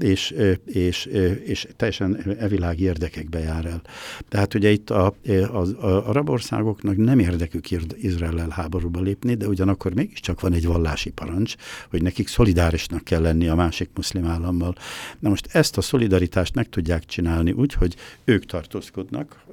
[0.00, 1.04] és, és,
[1.44, 3.82] és teljesen evilági érdekekbe jár el.
[4.28, 9.94] Tehát ugye itt a, a, a arab országoknak nem érdekük Izrael háborúba lépni, de ugyanakkor
[9.94, 11.54] mégiscsak van egy vallási parancs,
[11.90, 14.74] hogy nekik szolidárisnak kell lenni a másik muszlim állammal.
[15.18, 19.44] Na most ezt a szolidaritást meg tudják csinálni úgy, hogy ők tartózkodnak,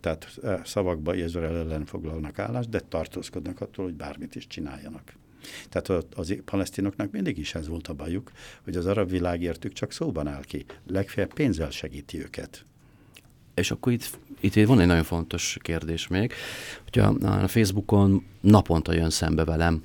[0.00, 5.20] tehát szavakba Izrael ellen foglalnak állást, de tartózkodnak attól, hogy bármit is csináljanak.
[5.68, 8.32] Tehát az palesztinoknak mindig is ez volt a bajuk,
[8.64, 10.64] hogy az arab világ értük csak szóban áll ki.
[10.86, 12.64] Legfeljebb pénzzel segíti őket.
[13.54, 16.32] És akkor itt, itt van egy nagyon fontos kérdés még,
[16.82, 17.06] hogyha
[17.42, 19.82] a Facebookon naponta jön szembe velem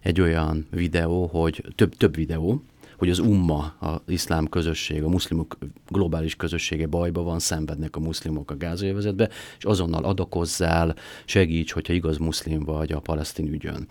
[0.00, 2.62] egy olyan videó, hogy több, több videó,
[2.98, 8.50] hogy az umma, az iszlám közösség, a muszlimok globális közössége bajba van, szenvednek a muszlimok
[8.50, 13.86] a gázövezetbe, és azonnal adakozzál, segíts, hogyha igaz muszlim vagy a palesztin ügyön.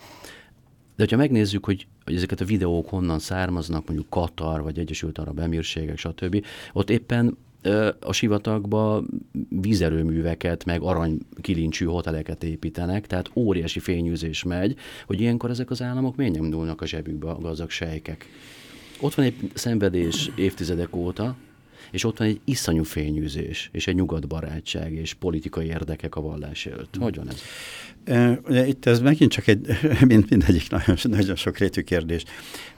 [0.96, 5.40] De hogyha megnézzük, hogy, hogy ezeket a videók honnan származnak, mondjuk Katar, vagy Egyesült Arab
[5.40, 7.38] Emírségek, stb., ott éppen
[8.00, 9.04] a sivatagba
[9.50, 16.34] vízerőműveket, meg aranykilincsű hoteleket építenek, tehát óriási fényűzés megy, hogy ilyenkor ezek az államok miért
[16.34, 18.26] nem dúlnak a zsebükbe a gazdag sejkek.
[19.00, 21.36] Ott van egy szenvedés évtizedek óta,
[21.92, 26.96] és ott van egy iszonyú fényűzés, és egy nyugatbarátság, és politikai érdekek a vallás előtt.
[27.00, 27.44] Hogy van ez?
[28.48, 29.68] Ugye itt ez megint csak egy,
[30.08, 32.24] mint mindegyik nagyon, nagyon sok rétű kérdés.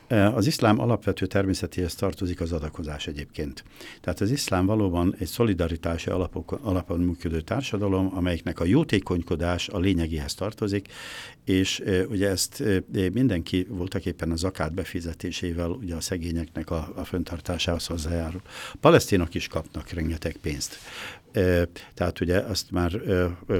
[0.07, 3.63] Az iszlám alapvető természetéhez tartozik az adakozás egyébként.
[4.01, 10.33] Tehát az iszlám valóban egy szolidaritási alapok, alapon működő társadalom, amelyiknek a jótékonykodás a lényegéhez
[10.33, 10.87] tartozik,
[11.45, 12.63] és ugye ezt
[13.13, 18.41] mindenki voltak éppen a zakát befizetésével ugye a szegényeknek a, a föntartásához hozzájárul.
[18.73, 20.77] A palesztinok is kapnak rengeteg pénzt.
[21.93, 23.01] Tehát ugye azt már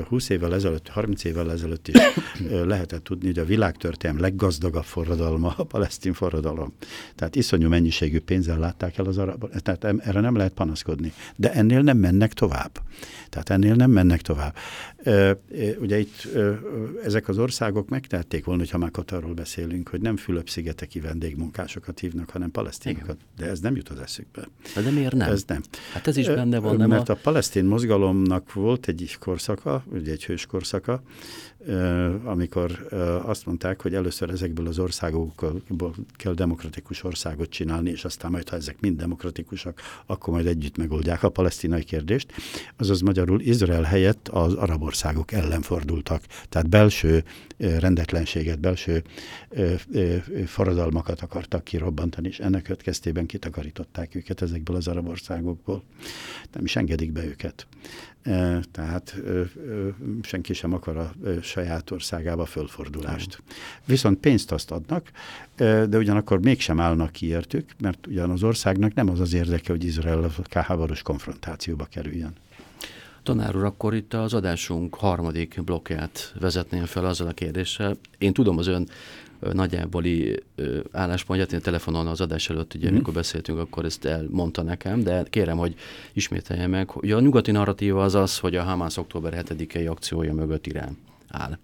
[0.08, 1.96] 20 évvel ezelőtt, 30 évvel ezelőtt is
[2.50, 6.74] lehetett tudni, hogy a világtörténelem leggazdagabb forradalma a palesztin forradalom.
[7.16, 11.14] Tehát iszonyú mennyiségű pénzzel látták el az arab, tehát erre nem lehet panaszkodni.
[11.36, 12.80] De ennél nem mennek tovább.
[13.30, 14.56] Tehát ennél nem mennek tovább.
[15.80, 16.28] Ugye itt
[17.04, 22.52] ezek az országok megtették volna, hogyha már Katarról beszélünk, hogy nem Fülöp-szigeteki vendégmunkásokat hívnak, hanem
[22.52, 23.18] palesztinokat.
[23.38, 24.48] De ez nem jut az eszükbe.
[24.76, 25.32] De miért nem?
[25.32, 25.62] Ez nem.
[25.94, 30.12] Hát ez is benne van, nem Mert a, a palesztin mozgalomnak volt egy korszaka, ugye
[30.12, 31.02] egy hős korszaka,
[32.24, 32.88] amikor
[33.26, 38.56] azt mondták, hogy először ezekből az országokból kell demokratikus országot csinálni, és aztán majd, ha
[38.56, 42.32] ezek mind demokratikusak, akkor majd együtt megoldják a palesztinai kérdést.
[42.78, 46.24] Azaz magyarul Izrael helyett az arab országok ellen fordultak.
[46.50, 47.24] Tehát belső
[47.58, 49.04] rendetlenséget, belső
[50.46, 55.84] forradalmakat akartak kirobbantani, és ennek következtében kitakarították őket ezekből az arab országokból.
[56.54, 57.68] Nem is engedik be őket.
[58.72, 59.22] Tehát
[60.22, 63.44] senki sem akar a saját országába fölfordulást.
[63.86, 65.12] Viszont pénzt azt adnak,
[65.56, 69.84] de ugyanakkor mégsem állnak ki értük, mert ugyan az országnak nem az az érdeke, hogy
[69.84, 72.34] Izrael a háborús konfrontációba kerüljön.
[73.24, 77.98] Tanár úr, akkor itt az adásunk harmadik blokkját vezetném fel azzal a kérdéssel.
[78.18, 78.88] Én tudom az ön
[79.40, 80.44] nagyjáboli
[80.92, 82.94] álláspontját, én telefonon az adás előtt, ugye, mm.
[82.94, 85.76] amikor beszéltünk, akkor ezt elmondta nekem, de kérem, hogy
[86.14, 86.90] ismételje meg.
[86.90, 90.98] hogy a nyugati narratíva az az, hogy a Hamász október 7-i akciója mögött Irán
[91.30, 91.58] áll.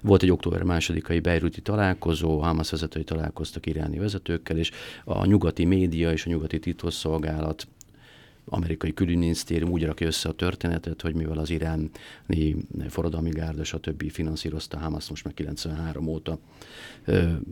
[0.00, 4.70] Volt egy október másodikai Beiruti találkozó, Hamas vezetői találkoztak iráni vezetőkkel, és
[5.04, 7.66] a nyugati média és a nyugati titkosszolgálat
[8.48, 11.90] amerikai külügyminisztérium úgy rakja össze a történetet, hogy mivel az iráni
[12.88, 14.10] forradalmi gárda, stb.
[14.10, 16.38] finanszírozta Hamas most már 93 óta,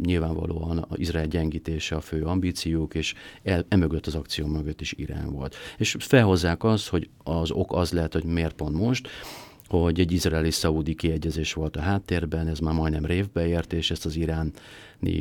[0.03, 5.33] nyilvánvalóan az Izrael gyengítése a fő ambíciók, és el, emögött az akció mögött is Irán
[5.33, 5.57] volt.
[5.79, 9.09] És felhozzák azt, hogy az ok az lehet, hogy miért pont most,
[9.69, 14.17] hogy egy izraeli-szaudi kiegyezés volt a háttérben, ez már majdnem révbe ért, és ezt az
[14.17, 14.51] iráni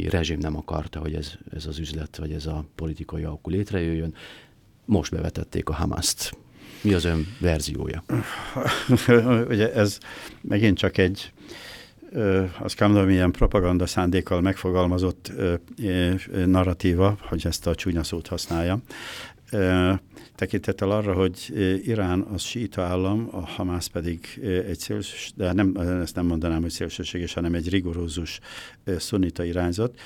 [0.09, 4.13] rezsim nem akarta, hogy ez, ez az üzlet, vagy ez a politikai alkul létrejöjjön
[4.85, 6.37] most bevetették a Hamaszt.
[6.81, 8.03] Mi az ön verziója?
[9.49, 9.97] Ugye ez
[10.41, 11.33] megint csak egy
[12.59, 15.31] azt kell mondanom, ilyen propaganda szándékkal megfogalmazott
[16.45, 18.79] narratíva, hogy ezt a csúnya szót használja.
[20.35, 26.15] Tekintettel arra, hogy Irán az síta állam, a Hamász pedig egy szélsős, de nem, ezt
[26.15, 28.39] nem mondanám, hogy szélsőséges, hanem egy rigorózus
[28.97, 29.99] szunita irányzat.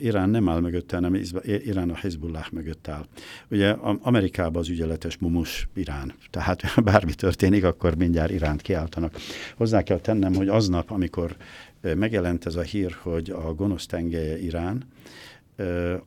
[0.00, 3.06] Irán nem áll mögötte, hanem Irán a Hezbollah mögött áll.
[3.50, 6.14] Ugye Amerikában az ügyeletes mumus Irán.
[6.30, 9.14] Tehát bármi történik, akkor mindjárt Iránt kiáltanak.
[9.56, 11.36] Hozzá kell tennem, hogy aznap, amikor
[11.80, 14.82] megjelent ez a hír, hogy a gonosz tengelye Irán,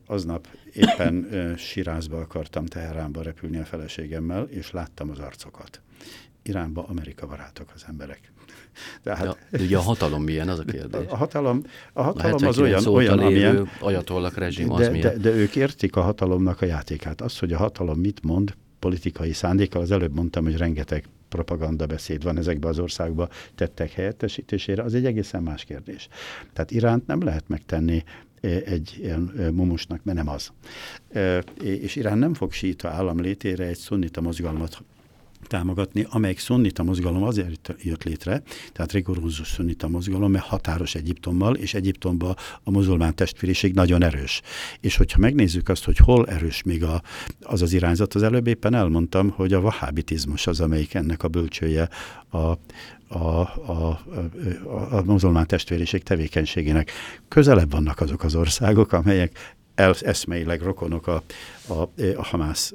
[0.06, 5.80] aznap éppen Sirázba akartam Teheránba repülni a feleségemmel, és láttam az arcokat.
[6.42, 8.32] Iránba Amerika barátok az emberek.
[9.02, 11.06] Tehát, ja, ugye a hatalom milyen, az a kérdés?
[11.08, 13.68] A hatalom, a hatalom a az olyan, olyan amilyen...
[13.80, 15.12] Ajatollak rezsim az de, milyen.
[15.12, 17.20] De, de ők értik a hatalomnak a játékát.
[17.20, 22.22] Az, hogy a hatalom mit mond, politikai szándékkal, az előbb mondtam, hogy rengeteg propaganda beszéd
[22.22, 26.08] van ezekben az országban tettek helyettesítésére, az egy egészen más kérdés.
[26.52, 28.04] Tehát Iránt nem lehet megtenni
[28.44, 30.52] egy ilyen mumusnak, mert nem az.
[31.62, 34.82] És Irán nem fog síta állam létére egy szunnita mozgalmat
[35.46, 41.74] támogatni, amelyik szunnita mozgalom azért jött létre, tehát rigorózus szunnita mozgalom, mert határos Egyiptommal, és
[41.74, 44.40] Egyiptomban a muzulmán testvériség nagyon erős.
[44.80, 47.02] És hogyha megnézzük azt, hogy hol erős még a,
[47.40, 51.88] az az irányzat, az előbb éppen elmondtam, hogy a vahábitizmus az, amelyik ennek a bölcsője
[52.28, 52.58] a, a,
[53.18, 54.00] a,
[54.64, 56.90] a, a muzulmán testvériség tevékenységének.
[57.28, 61.22] Közelebb vannak azok az országok, amelyek el, eszmeileg rokonok a,
[61.66, 62.74] a, a Hamász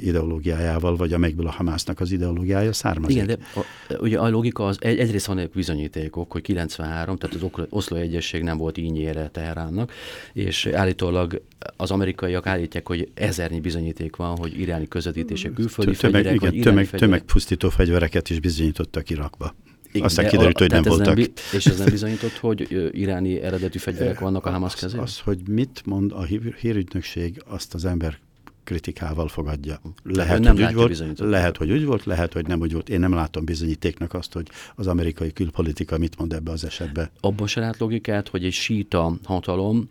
[0.00, 3.16] ideológiájával, vagy amelyből a Hamásznak az ideológiája származik.
[3.16, 7.66] Igen, de a, ugye a logika az, egy, egyrészt van bizonyítékok, hogy 93, tehát az
[7.68, 9.92] Oszló Egyesség nem volt ínyére Teheránnak,
[10.32, 11.42] és állítólag
[11.76, 16.90] az amerikaiak állítják, hogy ezernyi bizonyíték van, hogy iráni közvetítések külföldi tömeg, fegyverek, igen, tömeg,
[16.90, 19.54] tömegpusztító fegyvereket is bizonyítottak Irakba.
[19.96, 21.16] Igen, Aztán kiderült, hogy nem voltak.
[21.16, 25.04] Nem, és ez nem bizonyított, hogy iráni eredetű fegyverek vannak a Hamas kezében?
[25.04, 26.22] Az, az, hogy mit mond a
[26.60, 28.18] hírügynökség, azt az ember
[28.64, 29.80] kritikával fogadja.
[30.02, 32.88] Lehet, nem hogy úgy volt, lehet, hogy úgy volt, lehet, hogy nem úgy volt.
[32.88, 37.10] Én nem látom bizonyítéknak azt, hogy az amerikai külpolitika mit mond ebbe az esetbe.
[37.20, 39.90] Abban se lát logikát, hogy egy síta hatalom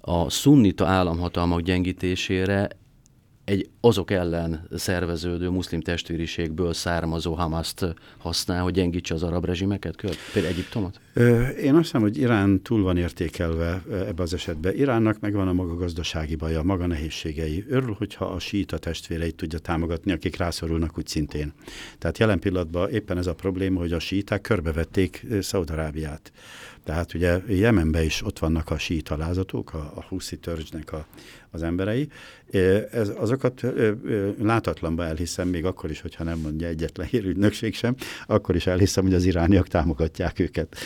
[0.00, 2.68] a szunnita államhatalmak gyengítésére
[3.48, 9.96] egy azok ellen szerveződő muszlim testvériségből származó Hamaszt használ, hogy gyengítse az arab rezsimeket,
[10.32, 11.00] például Egyiptomot?
[11.62, 14.76] Én azt hiszem, hogy Irán túl van értékelve ebbe az esetben.
[14.76, 17.64] Iránnak megvan a maga gazdasági baja, maga nehézségei.
[17.68, 21.52] Örül, hogyha a síta testvéreit tudja támogatni, akik rászorulnak úgy szintén.
[21.98, 26.32] Tehát jelen pillanatban éppen ez a probléma, hogy a síták körbevették Szaudarábiát.
[26.88, 31.06] Tehát ugye Jemenben is ott vannak a síta lázatok, a, a huszi törzsnek a,
[31.50, 32.08] az emberei.
[32.90, 33.62] Ez, azokat
[34.42, 37.94] látatlanba elhiszem, még akkor is, hogyha nem mondja egyetlen hírügynökség sem,
[38.26, 40.76] akkor is elhiszem, hogy az irániak támogatják őket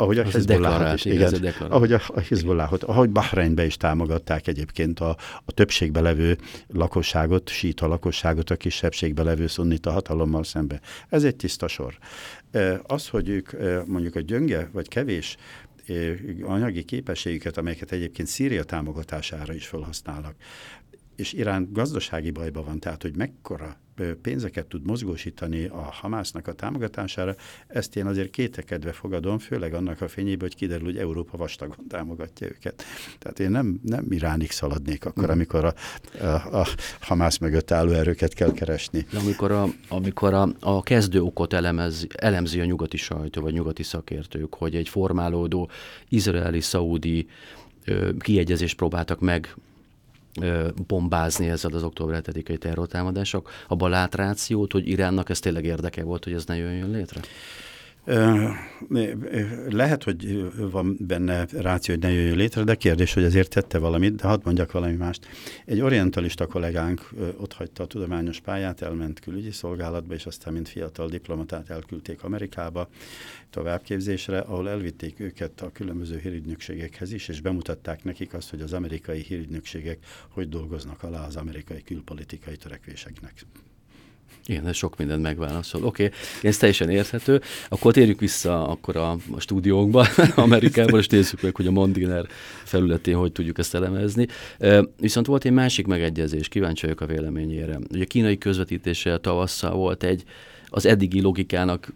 [0.00, 5.16] ahogy a Hezbollahot is, igen, ahogy a, a Hezbollahot, ahogy Bahreinbe is támogatták egyébként a,
[5.44, 10.80] a többségbe levő lakosságot, síta lakosságot a kisebbségbe levő szunnita hatalommal szembe.
[11.08, 11.98] Ez egy tiszta sor.
[12.82, 13.50] Az, hogy ők
[13.86, 15.36] mondjuk a gyönge vagy kevés
[16.42, 20.34] anyagi képességüket, amelyeket egyébként Szíria támogatására is felhasználnak,
[21.18, 23.76] és Irán gazdasági bajban van, tehát hogy mekkora
[24.22, 27.34] pénzeket tud mozgósítani a Hamásznak a támogatására,
[27.66, 32.46] ezt én azért kétekedve fogadom, főleg annak a fényében, hogy kiderül, hogy Európa vastagon támogatja
[32.46, 32.84] őket.
[33.18, 35.30] Tehát én nem, nem Iránig szaladnék akkor, mm.
[35.30, 35.74] amikor a,
[36.24, 36.66] a, a
[37.00, 39.06] Hamász mögött álló erőket kell keresni.
[39.10, 43.82] De amikor a, amikor a, a kezdő okot elemez, elemzi a nyugati sajtó, vagy nyugati
[43.82, 45.70] szakértők, hogy egy formálódó
[46.08, 47.26] izraeli-szaudi
[48.18, 49.56] kiegyezést próbáltak meg
[50.86, 56.24] bombázni ezzel az október 7-i terrortámadások, abban lát rációt, hogy Iránnak ez tényleg érdeke volt,
[56.24, 57.20] hogy ez ne jöjjön létre?
[59.68, 64.14] Lehet, hogy van benne ráció, hogy ne jöjjön létre, de kérdés, hogy azért tette valamit,
[64.14, 65.26] de hadd mondjak valami mást.
[65.64, 71.08] Egy orientalista kollégánk ott hagyta a tudományos pályát, elment külügyi szolgálatba, és aztán mint fiatal
[71.08, 72.88] diplomatát elküldték Amerikába
[73.50, 79.20] továbbképzésre, ahol elvitték őket a különböző hírügynökségekhez is, és bemutatták nekik azt, hogy az amerikai
[79.20, 83.44] hírügynökségek hogy dolgoznak alá az amerikai külpolitikai törekvéseknek.
[84.46, 85.84] Igen, ez sok mindent megválaszol.
[85.84, 87.40] Oké, okay, ez teljesen érthető.
[87.68, 92.26] Akkor térjük vissza akkor a, a stúdiónkba, Amerikában, és nézzük meg, hogy a Mondiner
[92.64, 94.26] felületén hogy tudjuk ezt elemezni.
[94.96, 97.78] Viszont volt egy másik megegyezés, kíváncsi vagyok a véleményére.
[97.92, 100.24] Ugye a kínai közvetítése tavasszal volt egy
[100.68, 101.92] az eddigi logikának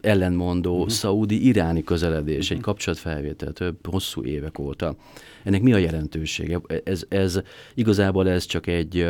[0.00, 0.88] ellenmondó uh-huh.
[0.88, 2.56] szaudi-iráni közeledés, uh-huh.
[2.56, 4.96] egy kapcsolatfelvétel több hosszú évek óta.
[5.44, 6.60] Ennek mi a jelentősége?
[6.84, 7.40] Ez, ez
[7.74, 9.08] igazából ez csak egy,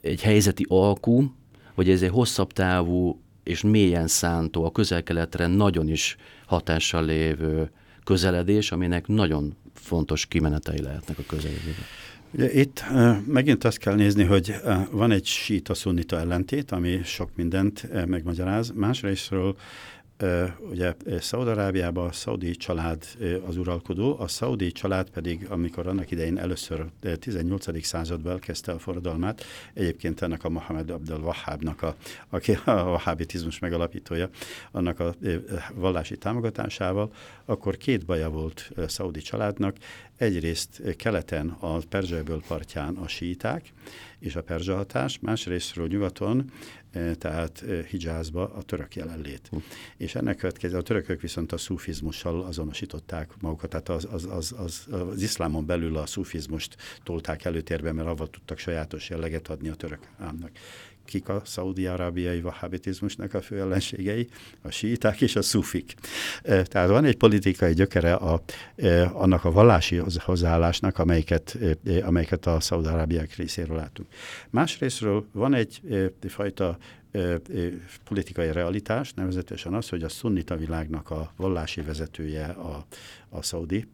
[0.00, 1.34] egy helyzeti alkú,
[1.76, 7.70] hogy ez egy hosszabb távú és mélyen szántó, a közel-keletre nagyon is hatással lévő
[8.04, 11.84] közeledés, aminek nagyon fontos kimenetei lehetnek a közeledésben.
[12.30, 12.84] Ugye itt
[13.26, 14.54] megint azt kell nézni, hogy
[14.90, 18.72] van egy síta-szunnita ellentét, ami sok mindent uh, megmagyaráz.
[18.74, 19.56] Másrésztről
[20.70, 23.04] ugye Szaudarábiában a szaudi család
[23.46, 26.86] az uralkodó, a szaudi család pedig, amikor annak idején először
[27.18, 27.84] 18.
[27.84, 31.96] században elkezdte a forradalmát, egyébként ennek a Mohamed Abdel Wahhabnak, a,
[32.28, 34.28] aki a wahhabitizmus megalapítója,
[34.70, 35.14] annak a
[35.74, 37.12] vallási támogatásával,
[37.44, 39.76] akkor két baja volt a szaudi családnak.
[40.16, 43.72] Egyrészt keleten a Perzsőből partján a síták
[44.26, 46.50] és a perzsa hatás, másrésztről nyugaton
[47.18, 49.48] tehát Hijázba a török jelenlét.
[49.50, 49.62] Uh.
[49.96, 54.86] És ennek következő, a törökök viszont a szufizmussal azonosították magukat, tehát az, az, az, az,
[54.88, 60.08] az iszlámon belül a szufizmust tolták előtérbe, mert avval tudtak sajátos jelleget adni a török
[60.18, 60.50] államnak
[61.06, 64.28] kik a szaudi-arábiai vahabitizmusnak a fő ellenségei,
[64.62, 65.94] a síták és a szufik.
[66.42, 68.42] Tehát van egy politikai gyökere a,
[69.12, 71.58] annak a vallási hozzáállásnak, amelyiket,
[72.02, 74.08] amelyiket a szaudi-arábiák részéről látunk.
[74.50, 75.80] Másrésztről van egy
[76.28, 76.78] fajta
[78.04, 82.86] politikai realitás, nevezetesen az, hogy a szunnita világnak a vallási vezetője a,
[83.28, 83.86] a szaudi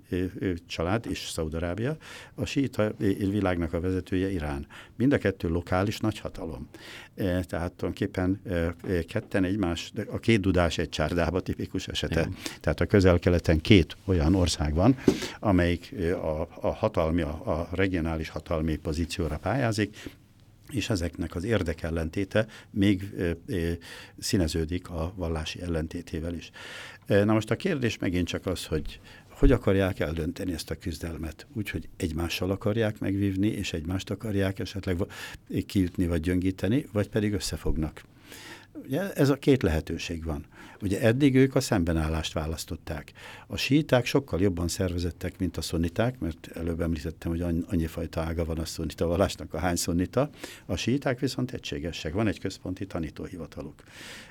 [0.66, 1.96] család és Szaudarábia,
[2.34, 4.66] a síita világnak a vezetője Irán.
[4.96, 6.68] Mind a kettő lokális nagyhatalom.
[7.14, 8.40] Tehát tulajdonképpen
[9.08, 12.20] ketten egymás, a két dudás egy csárdába tipikus esete.
[12.20, 12.36] Igen.
[12.60, 14.96] Tehát a közel-keleten két olyan ország van,
[15.40, 19.96] amelyik a, a hatalmi, a, a regionális hatalmi pozícióra pályázik,
[20.72, 23.10] és ezeknek az érdekellentéte még
[24.18, 26.50] színeződik a vallási ellentétével is.
[27.06, 29.00] Na most a kérdés megint csak az, hogy
[29.42, 31.46] hogy akarják eldönteni ezt a küzdelmet?
[31.52, 34.96] Úgy, hogy egymással akarják megvívni, és egymást akarják esetleg
[35.66, 38.02] kiütni vagy gyöngíteni, vagy pedig összefognak.
[38.72, 40.46] Ugye ez a két lehetőség van.
[40.82, 43.12] Ugye eddig ők a szembenállást választották.
[43.46, 48.44] A síták sokkal jobban szervezettek, mint a szoniták, mert előbb említettem, hogy annyi fajta ága
[48.44, 50.30] van a szonita vallásnak, a hány szonita.
[50.66, 52.12] A síták viszont egységesek.
[52.12, 53.82] Van egy központi tanítóhivataluk.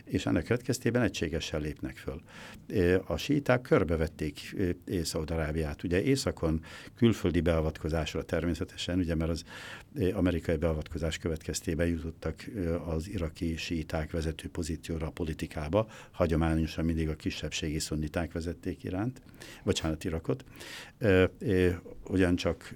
[0.04, 2.22] És ennek következtében egységesen lépnek föl.
[3.06, 5.84] A síták körbevették Észak-Darábiát.
[5.84, 6.64] Ugye északon
[6.96, 9.44] külföldi beavatkozásra természetesen, ugye mert az
[10.14, 12.46] amerikai beavatkozás következtében jutottak
[12.86, 19.22] az iraki síták vezető pozícióra a politikába, hagyományosan mindig a kisebbségi szunniták vezették iránt,
[19.64, 20.44] bocsánat, Irakot.
[22.08, 22.74] Ugyancsak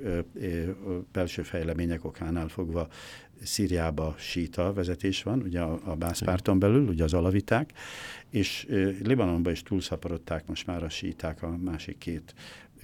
[1.12, 2.88] belső fejlemények okánál fogva
[3.44, 7.72] Szíriába síta vezetés van, ugye a, a bászpárton belül, ugye az alaviták,
[8.30, 8.66] és
[9.04, 12.34] Libanonban is túlszaporodták most már a síták a másik két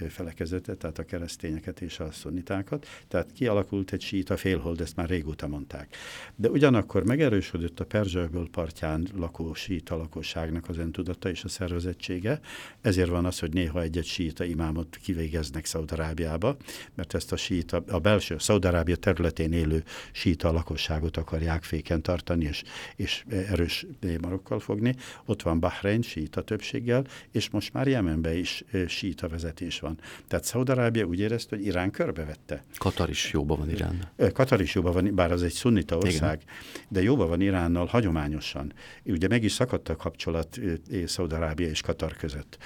[0.08, 5.48] felekezetet, tehát a keresztényeket és a szunitákat, tehát kialakult egy síta félhold, ezt már régóta
[5.48, 5.96] mondták.
[6.36, 12.40] De ugyanakkor megerősödött a Perzsőből partján lakó síta lakosságnak az öntudata és a szervezettsége,
[12.80, 16.56] ezért van az, hogy néha egy-egy síta imámot kivégeznek Szaudarábiába,
[16.94, 22.62] mert ezt a síta, a belső Szaudarábia területén élő síta lakosságot akarják féken tartani, és,
[22.96, 23.86] és erős
[24.20, 24.94] marokkal fogni.
[25.24, 29.91] Ott van Bahrein síta többséggel, és most már Jemenben is síta vezetés van.
[30.28, 32.64] Tehát Szaudarábia úgy érezte, hogy Irán körbevette.
[32.78, 34.08] Katar is jóban van Irán.
[34.32, 36.54] Katar is jóban van, bár az egy szunnita ország, Igen.
[36.88, 38.72] de jóban van Iránnal hagyományosan.
[39.04, 40.60] Ugye meg is szakadt a kapcsolat
[41.06, 42.58] Szaudarábia és Katar között.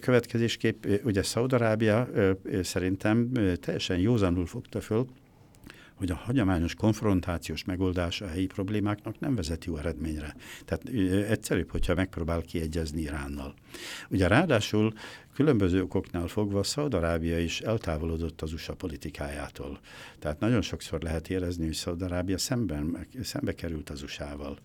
[0.00, 2.08] Következésképp ugye Szaudarábia
[2.62, 5.06] szerintem teljesen józanul fogta föl,
[5.94, 10.34] hogy a hagyományos konfrontációs megoldás a helyi problémáknak nem vezet jó eredményre.
[10.64, 10.88] Tehát
[11.28, 13.54] egyszerűbb, hogyha megpróbál kiegyezni Iránnal.
[14.10, 14.92] Ugye ráadásul
[15.34, 19.78] különböző okoknál fogva Szaudarábia is eltávolodott az USA politikájától.
[20.18, 24.58] Tehát nagyon sokszor lehet érezni, hogy Szaudarábia szemben, szembe került az USA-val.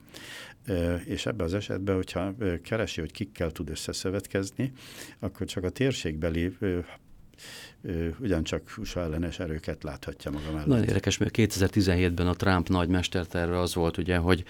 [1.05, 4.71] És ebben az esetben, hogyha keresi, hogy kikkel tud összeszövetkezni,
[5.19, 6.57] akkor csak a térségbeli
[8.19, 10.67] ugyancsak USA ellenes erőket láthatja maga mellett.
[10.67, 14.43] Nagyon érdekes, mert 2017-ben a Trump nagy mesterterve az volt, ugye, hogy,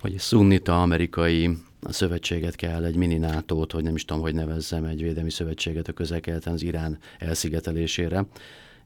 [0.00, 1.56] hogy szunnita amerikai
[1.88, 5.92] szövetséget kell, egy mini nato hogy nem is tudom, hogy nevezzem, egy védelmi szövetséget a
[5.92, 8.26] közel-keleten az Irán elszigetelésére.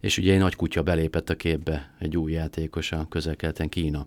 [0.00, 4.06] És ugye egy nagy kutya belépett a képbe, egy új játékos a közel-keleten Kína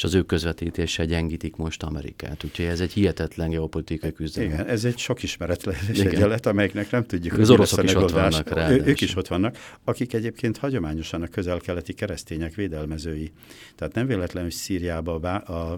[0.00, 2.44] és az ő közvetítése gyengítik most Amerikát.
[2.44, 4.50] Úgyhogy ez egy hihetetlen geopolitikai küzdelem.
[4.50, 8.70] Igen, ez egy sok ismeretlen egyenlet, amelyiknek nem tudjuk, az oroszok is ott vannak rá.
[8.70, 13.32] Ők is ott vannak, akik egyébként hagyományosan a közel-keleti keresztények védelmezői.
[13.74, 15.72] Tehát nem véletlen, hogy Szíriába a, a,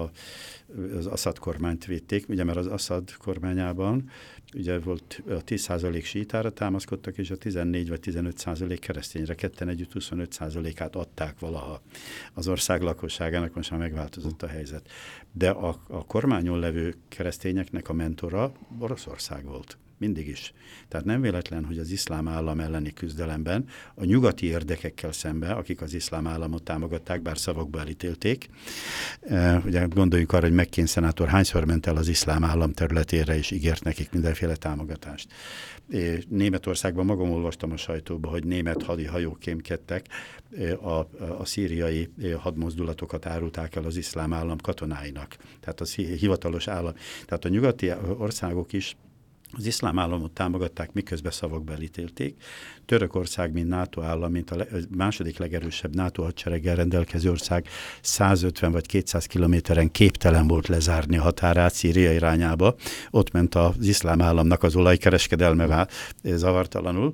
[0.00, 0.10] a,
[0.96, 4.10] az Assad kormányt védték, ugye mert az Assad kormányában
[4.54, 10.96] ugye volt a 10% sítára támaszkodtak, és a 14 vagy 15% keresztényre, ketten együtt 25%-át
[10.96, 11.82] adták valaha
[12.34, 14.90] az ország lakosságának, most már megváltozott a helyzet.
[15.32, 19.78] De a, a kormányon levő keresztényeknek a mentora Oroszország volt.
[19.98, 20.52] Mindig is.
[20.88, 23.64] Tehát nem véletlen, hogy az iszlám állam elleni küzdelemben
[23.94, 28.48] a nyugati érdekekkel szembe, akik az iszlám államot támogatták, bár szavakba elítélték,
[29.20, 33.50] e, ugye gondoljuk arra, hogy McCain szenátor hányszor ment el az iszlám állam területére, és
[33.50, 35.28] ígért nekik mindenféle támogatást.
[36.28, 40.06] Németországban magam olvastam a sajtóba, hogy német hadi hajók kémkedtek,
[40.80, 45.36] a, a, a szíriai hadmozdulatokat árulták el az iszlám állam katonáinak.
[45.60, 46.94] Tehát az hivatalos állam.
[47.24, 48.96] Tehát a nyugati országok is
[49.56, 52.42] az iszlám államot támogatták, miközben szavakba elítélték.
[52.86, 54.66] Törökország, mint NATO állam, mint a
[54.96, 57.68] második legerősebb NATO hadsereggel rendelkező ország
[58.00, 62.74] 150 vagy 200 kilométeren képtelen volt lezárni a határát Szíria irányába.
[63.10, 65.86] Ott ment az iszlám államnak az olajkereskedelme
[66.22, 67.12] zavartalanul.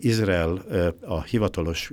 [0.00, 0.62] Izrael
[1.00, 1.90] a hivatalos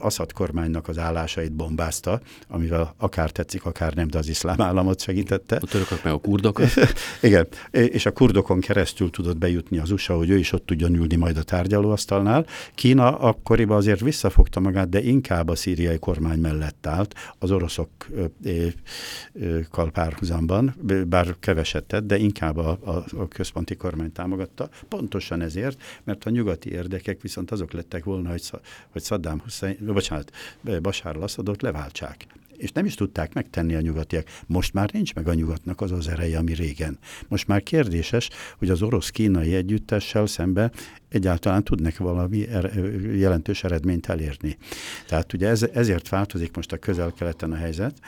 [0.00, 5.56] Assad kormánynak az állásait bombázta, amivel akár tetszik, akár nem, de az iszlám államot segítette.
[5.56, 6.68] A törökök meg a kurdokat.
[7.20, 11.16] Igen, és a kurdokon keresztül tudott bejutni az USA, hogy ő is ott tudjon ülni
[11.16, 12.43] majd a tárgyalóasztalnál.
[12.74, 18.70] Kína akkoriban azért visszafogta magát, de inkább a szíriai kormány mellett állt, az oroszokkal
[19.92, 20.74] párhuzamban,
[21.06, 24.68] bár keveset tett, de inkább a, a, a központi kormány támogatta.
[24.88, 28.50] Pontosan ezért, mert a nyugati érdekek viszont azok lettek volna, hogy,
[28.90, 30.30] hogy Saddam Hussein, bocsánat,
[30.82, 32.26] Bashar al-Assadot leváltsák.
[32.64, 34.26] És nem is tudták megtenni a nyugatiak.
[34.46, 36.98] Most már nincs meg a nyugatnak az az ereje, ami régen.
[37.28, 40.72] Most már kérdéses, hogy az orosz-kínai együttessel szemben
[41.08, 42.72] egyáltalán tudnak valami er,
[43.16, 44.56] jelentős eredményt elérni.
[45.06, 47.98] Tehát ugye ez, ezért változik most a közel-keleten a helyzet,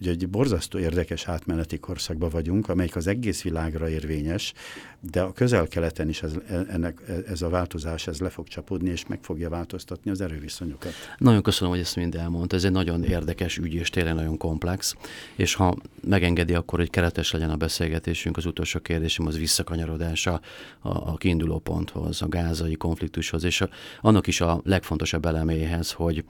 [0.00, 4.52] Ugye egy borzasztó érdekes átmeneti korszakban vagyunk, amelyik az egész világra érvényes,
[5.00, 6.32] de a közel-keleten is ez,
[6.68, 10.92] ennek, ez a változás ez le fog csapódni, és meg fogja változtatni az erőviszonyokat.
[11.18, 12.56] Nagyon köszönöm, hogy ezt mind elmondta.
[12.56, 14.94] Ez egy nagyon érdekes ügy, és tényleg nagyon komplex.
[15.36, 20.40] És ha megengedi, akkor, hogy keretes legyen a beszélgetésünk, az utolsó kérdésem az visszakanyarodása
[20.80, 23.68] a, a kiinduló ponthoz, a gázai konfliktushoz, és a,
[24.00, 26.24] annak is a legfontosabb eleméhez, hogy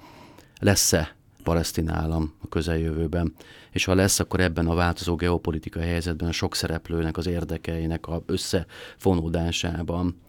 [0.61, 1.17] lesz-e
[1.49, 3.35] palesztin állam a közeljövőben.
[3.71, 8.23] És ha lesz, akkor ebben a változó geopolitikai helyzetben a sok szereplőnek az érdekeinek a
[8.27, 10.21] összefonódásában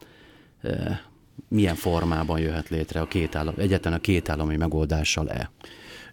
[0.61, 1.01] e,
[1.47, 5.51] milyen formában jöhet létre a két állam, egyetlen a két állami megoldással-e?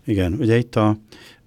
[0.04, 0.96] Igen, ugye itt a,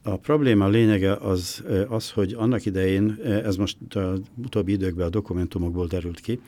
[0.02, 5.88] a probléma lényege az, az, hogy annak idején, ez most az utóbbi időkben a dokumentumokból
[5.88, 6.40] derült ki,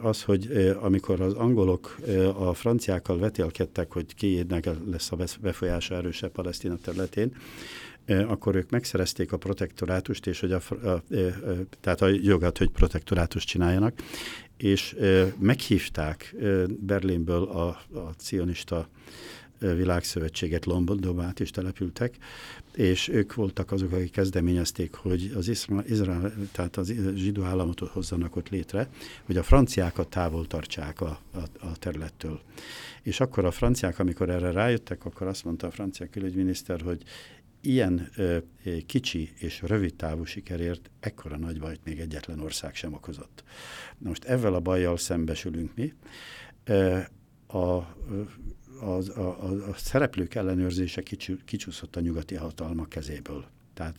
[0.00, 1.98] az, hogy amikor az angolok
[2.38, 7.36] a franciákkal vetélkedtek, hogy kiédnek lesz a befolyása erősebb Palesztina területén,
[8.06, 11.02] akkor ők megszerezték a protektorátust, és hogy a, a, a,
[11.80, 13.94] tehát a jogát, hogy protektorátust csináljanak,
[14.56, 14.96] és
[15.38, 16.34] meghívták
[16.78, 17.66] Berlinből a,
[17.98, 18.88] a cionista
[19.62, 22.16] világszövetséget Londonba át is települtek,
[22.74, 28.36] és ők voltak azok, akik kezdeményezték, hogy az Izrael, Izrael tehát az zsidó államot hozzanak
[28.36, 28.88] ott létre,
[29.24, 32.40] hogy a franciákat távol tartsák a, a, a területtől.
[33.02, 37.02] És akkor a franciák, amikor erre rájöttek, akkor azt mondta a francia külügyminiszter, hogy
[37.60, 38.38] ilyen ö,
[38.86, 43.44] kicsi és rövid távú sikerért ekkora nagy bajt még egyetlen ország sem okozott.
[43.98, 45.92] Na most ezzel a bajjal szembesülünk mi.
[47.46, 47.78] A
[48.82, 53.44] a, a, a szereplők ellenőrzése kicsú, kicsúszott a nyugati hatalmak kezéből.
[53.74, 53.96] Tehát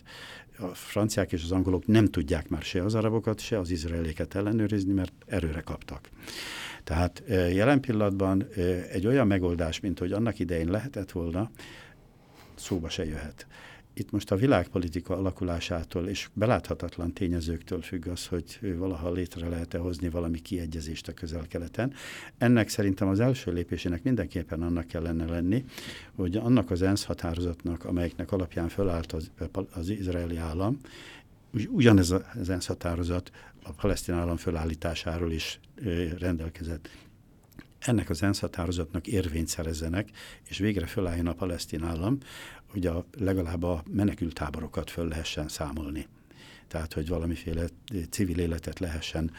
[0.58, 4.94] a franciák és az angolok nem tudják már se az arabokat, se az izraelieket ellenőrizni,
[4.94, 6.10] mert erőre kaptak.
[6.84, 11.52] Tehát e, jelen pillanatban e, egy olyan megoldás, mint hogy annak idején lehetett volna,
[12.56, 13.48] szóba se jöhet.
[13.96, 20.10] Itt most a világpolitika alakulásától és beláthatatlan tényezőktől függ az, hogy valaha létre lehet-e hozni
[20.10, 21.94] valami kiegyezést a közel-keleten.
[22.38, 25.66] Ennek szerintem az első lépésének mindenképpen annak kellene lenni,
[26.16, 29.32] hogy annak az ENSZ határozatnak, amelyeknek alapján fölállt az,
[29.74, 30.78] az izraeli állam,
[31.68, 33.32] ugyanez az ENSZ határozat
[33.64, 35.60] a palesztin állam fölállításáról is
[36.20, 36.90] rendelkezett
[37.80, 40.10] ennek az ENSZ határozatnak érvényt szerezzenek,
[40.50, 42.18] és végre fölálljon a palesztin állam,
[42.74, 46.08] hogy a, legalább a menekültáborokat föl lehessen számolni.
[46.68, 47.66] Tehát, hogy valamiféle
[48.10, 49.32] civil életet lehessen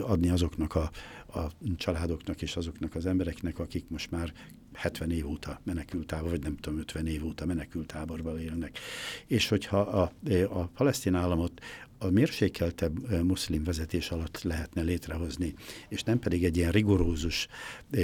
[0.00, 0.90] adni azoknak a,
[1.38, 4.32] a családoknak és azoknak az embereknek, akik most már
[4.74, 8.78] 70 év óta menekültábor, vagy nem tudom, 50 év óta menekültáborban élnek.
[9.26, 10.12] És hogyha a,
[10.50, 11.60] a palesztin államot
[11.98, 15.54] a mérsékeltebb muszlim vezetés alatt lehetne létrehozni,
[15.88, 17.48] és nem pedig egy ilyen rigorózus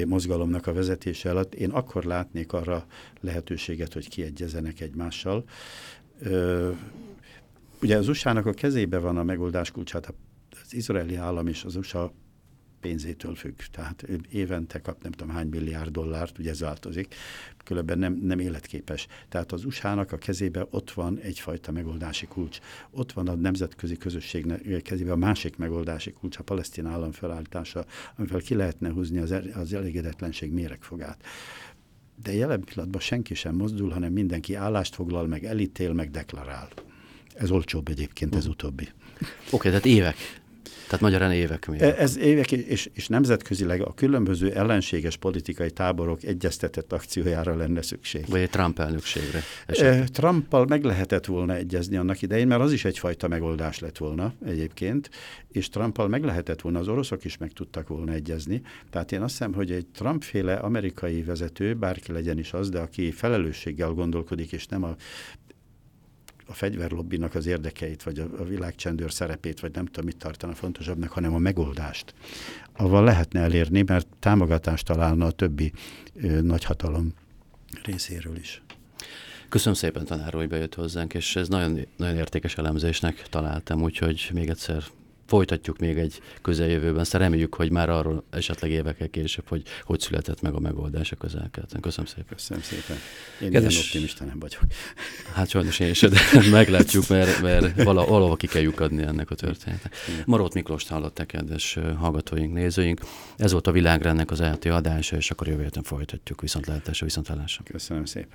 [0.06, 2.86] mozgalomnak a vezetése alatt, én akkor látnék arra
[3.20, 5.44] lehetőséget, hogy kiegyezenek egymással.
[7.82, 10.14] Ugye az USA-nak a kezébe van a megoldás kulcsát,
[10.64, 12.12] az izraeli állam és az USA
[12.84, 13.60] pénzétől függ.
[13.70, 17.14] Tehát évente kap nem tudom hány milliárd dollárt, ugye ez változik,
[17.64, 19.06] különben nem, nem életképes.
[19.28, 22.58] Tehát az USA-nak a kezébe ott van egyfajta megoldási kulcs.
[22.90, 24.46] Ott van a nemzetközi közösség
[24.82, 27.84] kezébe a másik megoldási kulcs, a palesztin állam felállítása,
[28.16, 31.24] amivel ki lehetne húzni az, az elégedetlenség méregfogát
[32.22, 36.68] de jelen pillanatban senki sem mozdul, hanem mindenki állást foglal, meg elítél, meg deklarál.
[37.34, 38.88] Ez olcsóbb egyébként, ez utóbbi.
[39.20, 40.43] Oké, okay, tehát évek.
[40.84, 41.80] Tehát magyarán évek még.
[41.80, 48.24] Ez évek, és, és nemzetközileg a különböző ellenséges politikai táborok egyeztetett akciójára lenne szükség.
[48.28, 49.42] Vagy egy Trump elnökségre.
[49.66, 50.08] Esetleg.
[50.08, 55.10] Trumpal meg lehetett volna egyezni annak idején, mert az is egyfajta megoldás lett volna egyébként,
[55.52, 58.62] és Trumpal meg lehetett volna, az oroszok is meg tudtak volna egyezni.
[58.90, 63.10] Tehát én azt hiszem, hogy egy Trump-féle amerikai vezető, bárki legyen is az, de aki
[63.10, 64.96] felelősséggel gondolkodik, és nem a
[66.46, 71.10] a fegyverlobbinak az érdekeit, vagy a, a világcsendőr szerepét, vagy nem tudom, mit tartana fontosabbnak,
[71.10, 72.14] hanem a megoldást.
[72.72, 75.72] Avval lehetne elérni, mert támogatást találna a többi
[76.14, 77.12] ö, nagyhatalom
[77.82, 78.62] részéről is.
[79.48, 84.48] Köszönöm szépen, tanár hogy bejött hozzánk, és ez nagyon, nagyon értékes elemzésnek találtam, úgyhogy még
[84.48, 84.84] egyszer
[85.26, 87.04] folytatjuk még egy közeljövőben.
[87.04, 91.16] Szóval reméljük, hogy már arról esetleg évekkel később, hogy hogy született meg a megoldás a
[91.16, 91.80] közelkeleten.
[91.80, 92.36] Köszönöm szépen.
[92.36, 92.96] Köszönöm szépen.
[93.40, 93.72] Én Kedves...
[93.72, 94.60] ilyen optimista nem vagyok.
[95.34, 96.20] Hát sajnos én is, de
[96.50, 99.94] meglátjuk, mert, mert valahol ki kell lyukadni ennek a történetnek.
[100.24, 103.00] Marót Miklós hallották, kedves hallgatóink, nézőink.
[103.36, 106.40] Ez volt a világrendnek az eltő adása, és akkor jövő héten folytatjuk.
[106.40, 107.28] Viszont lehetőség, viszont
[107.64, 108.28] Köszönöm szépen.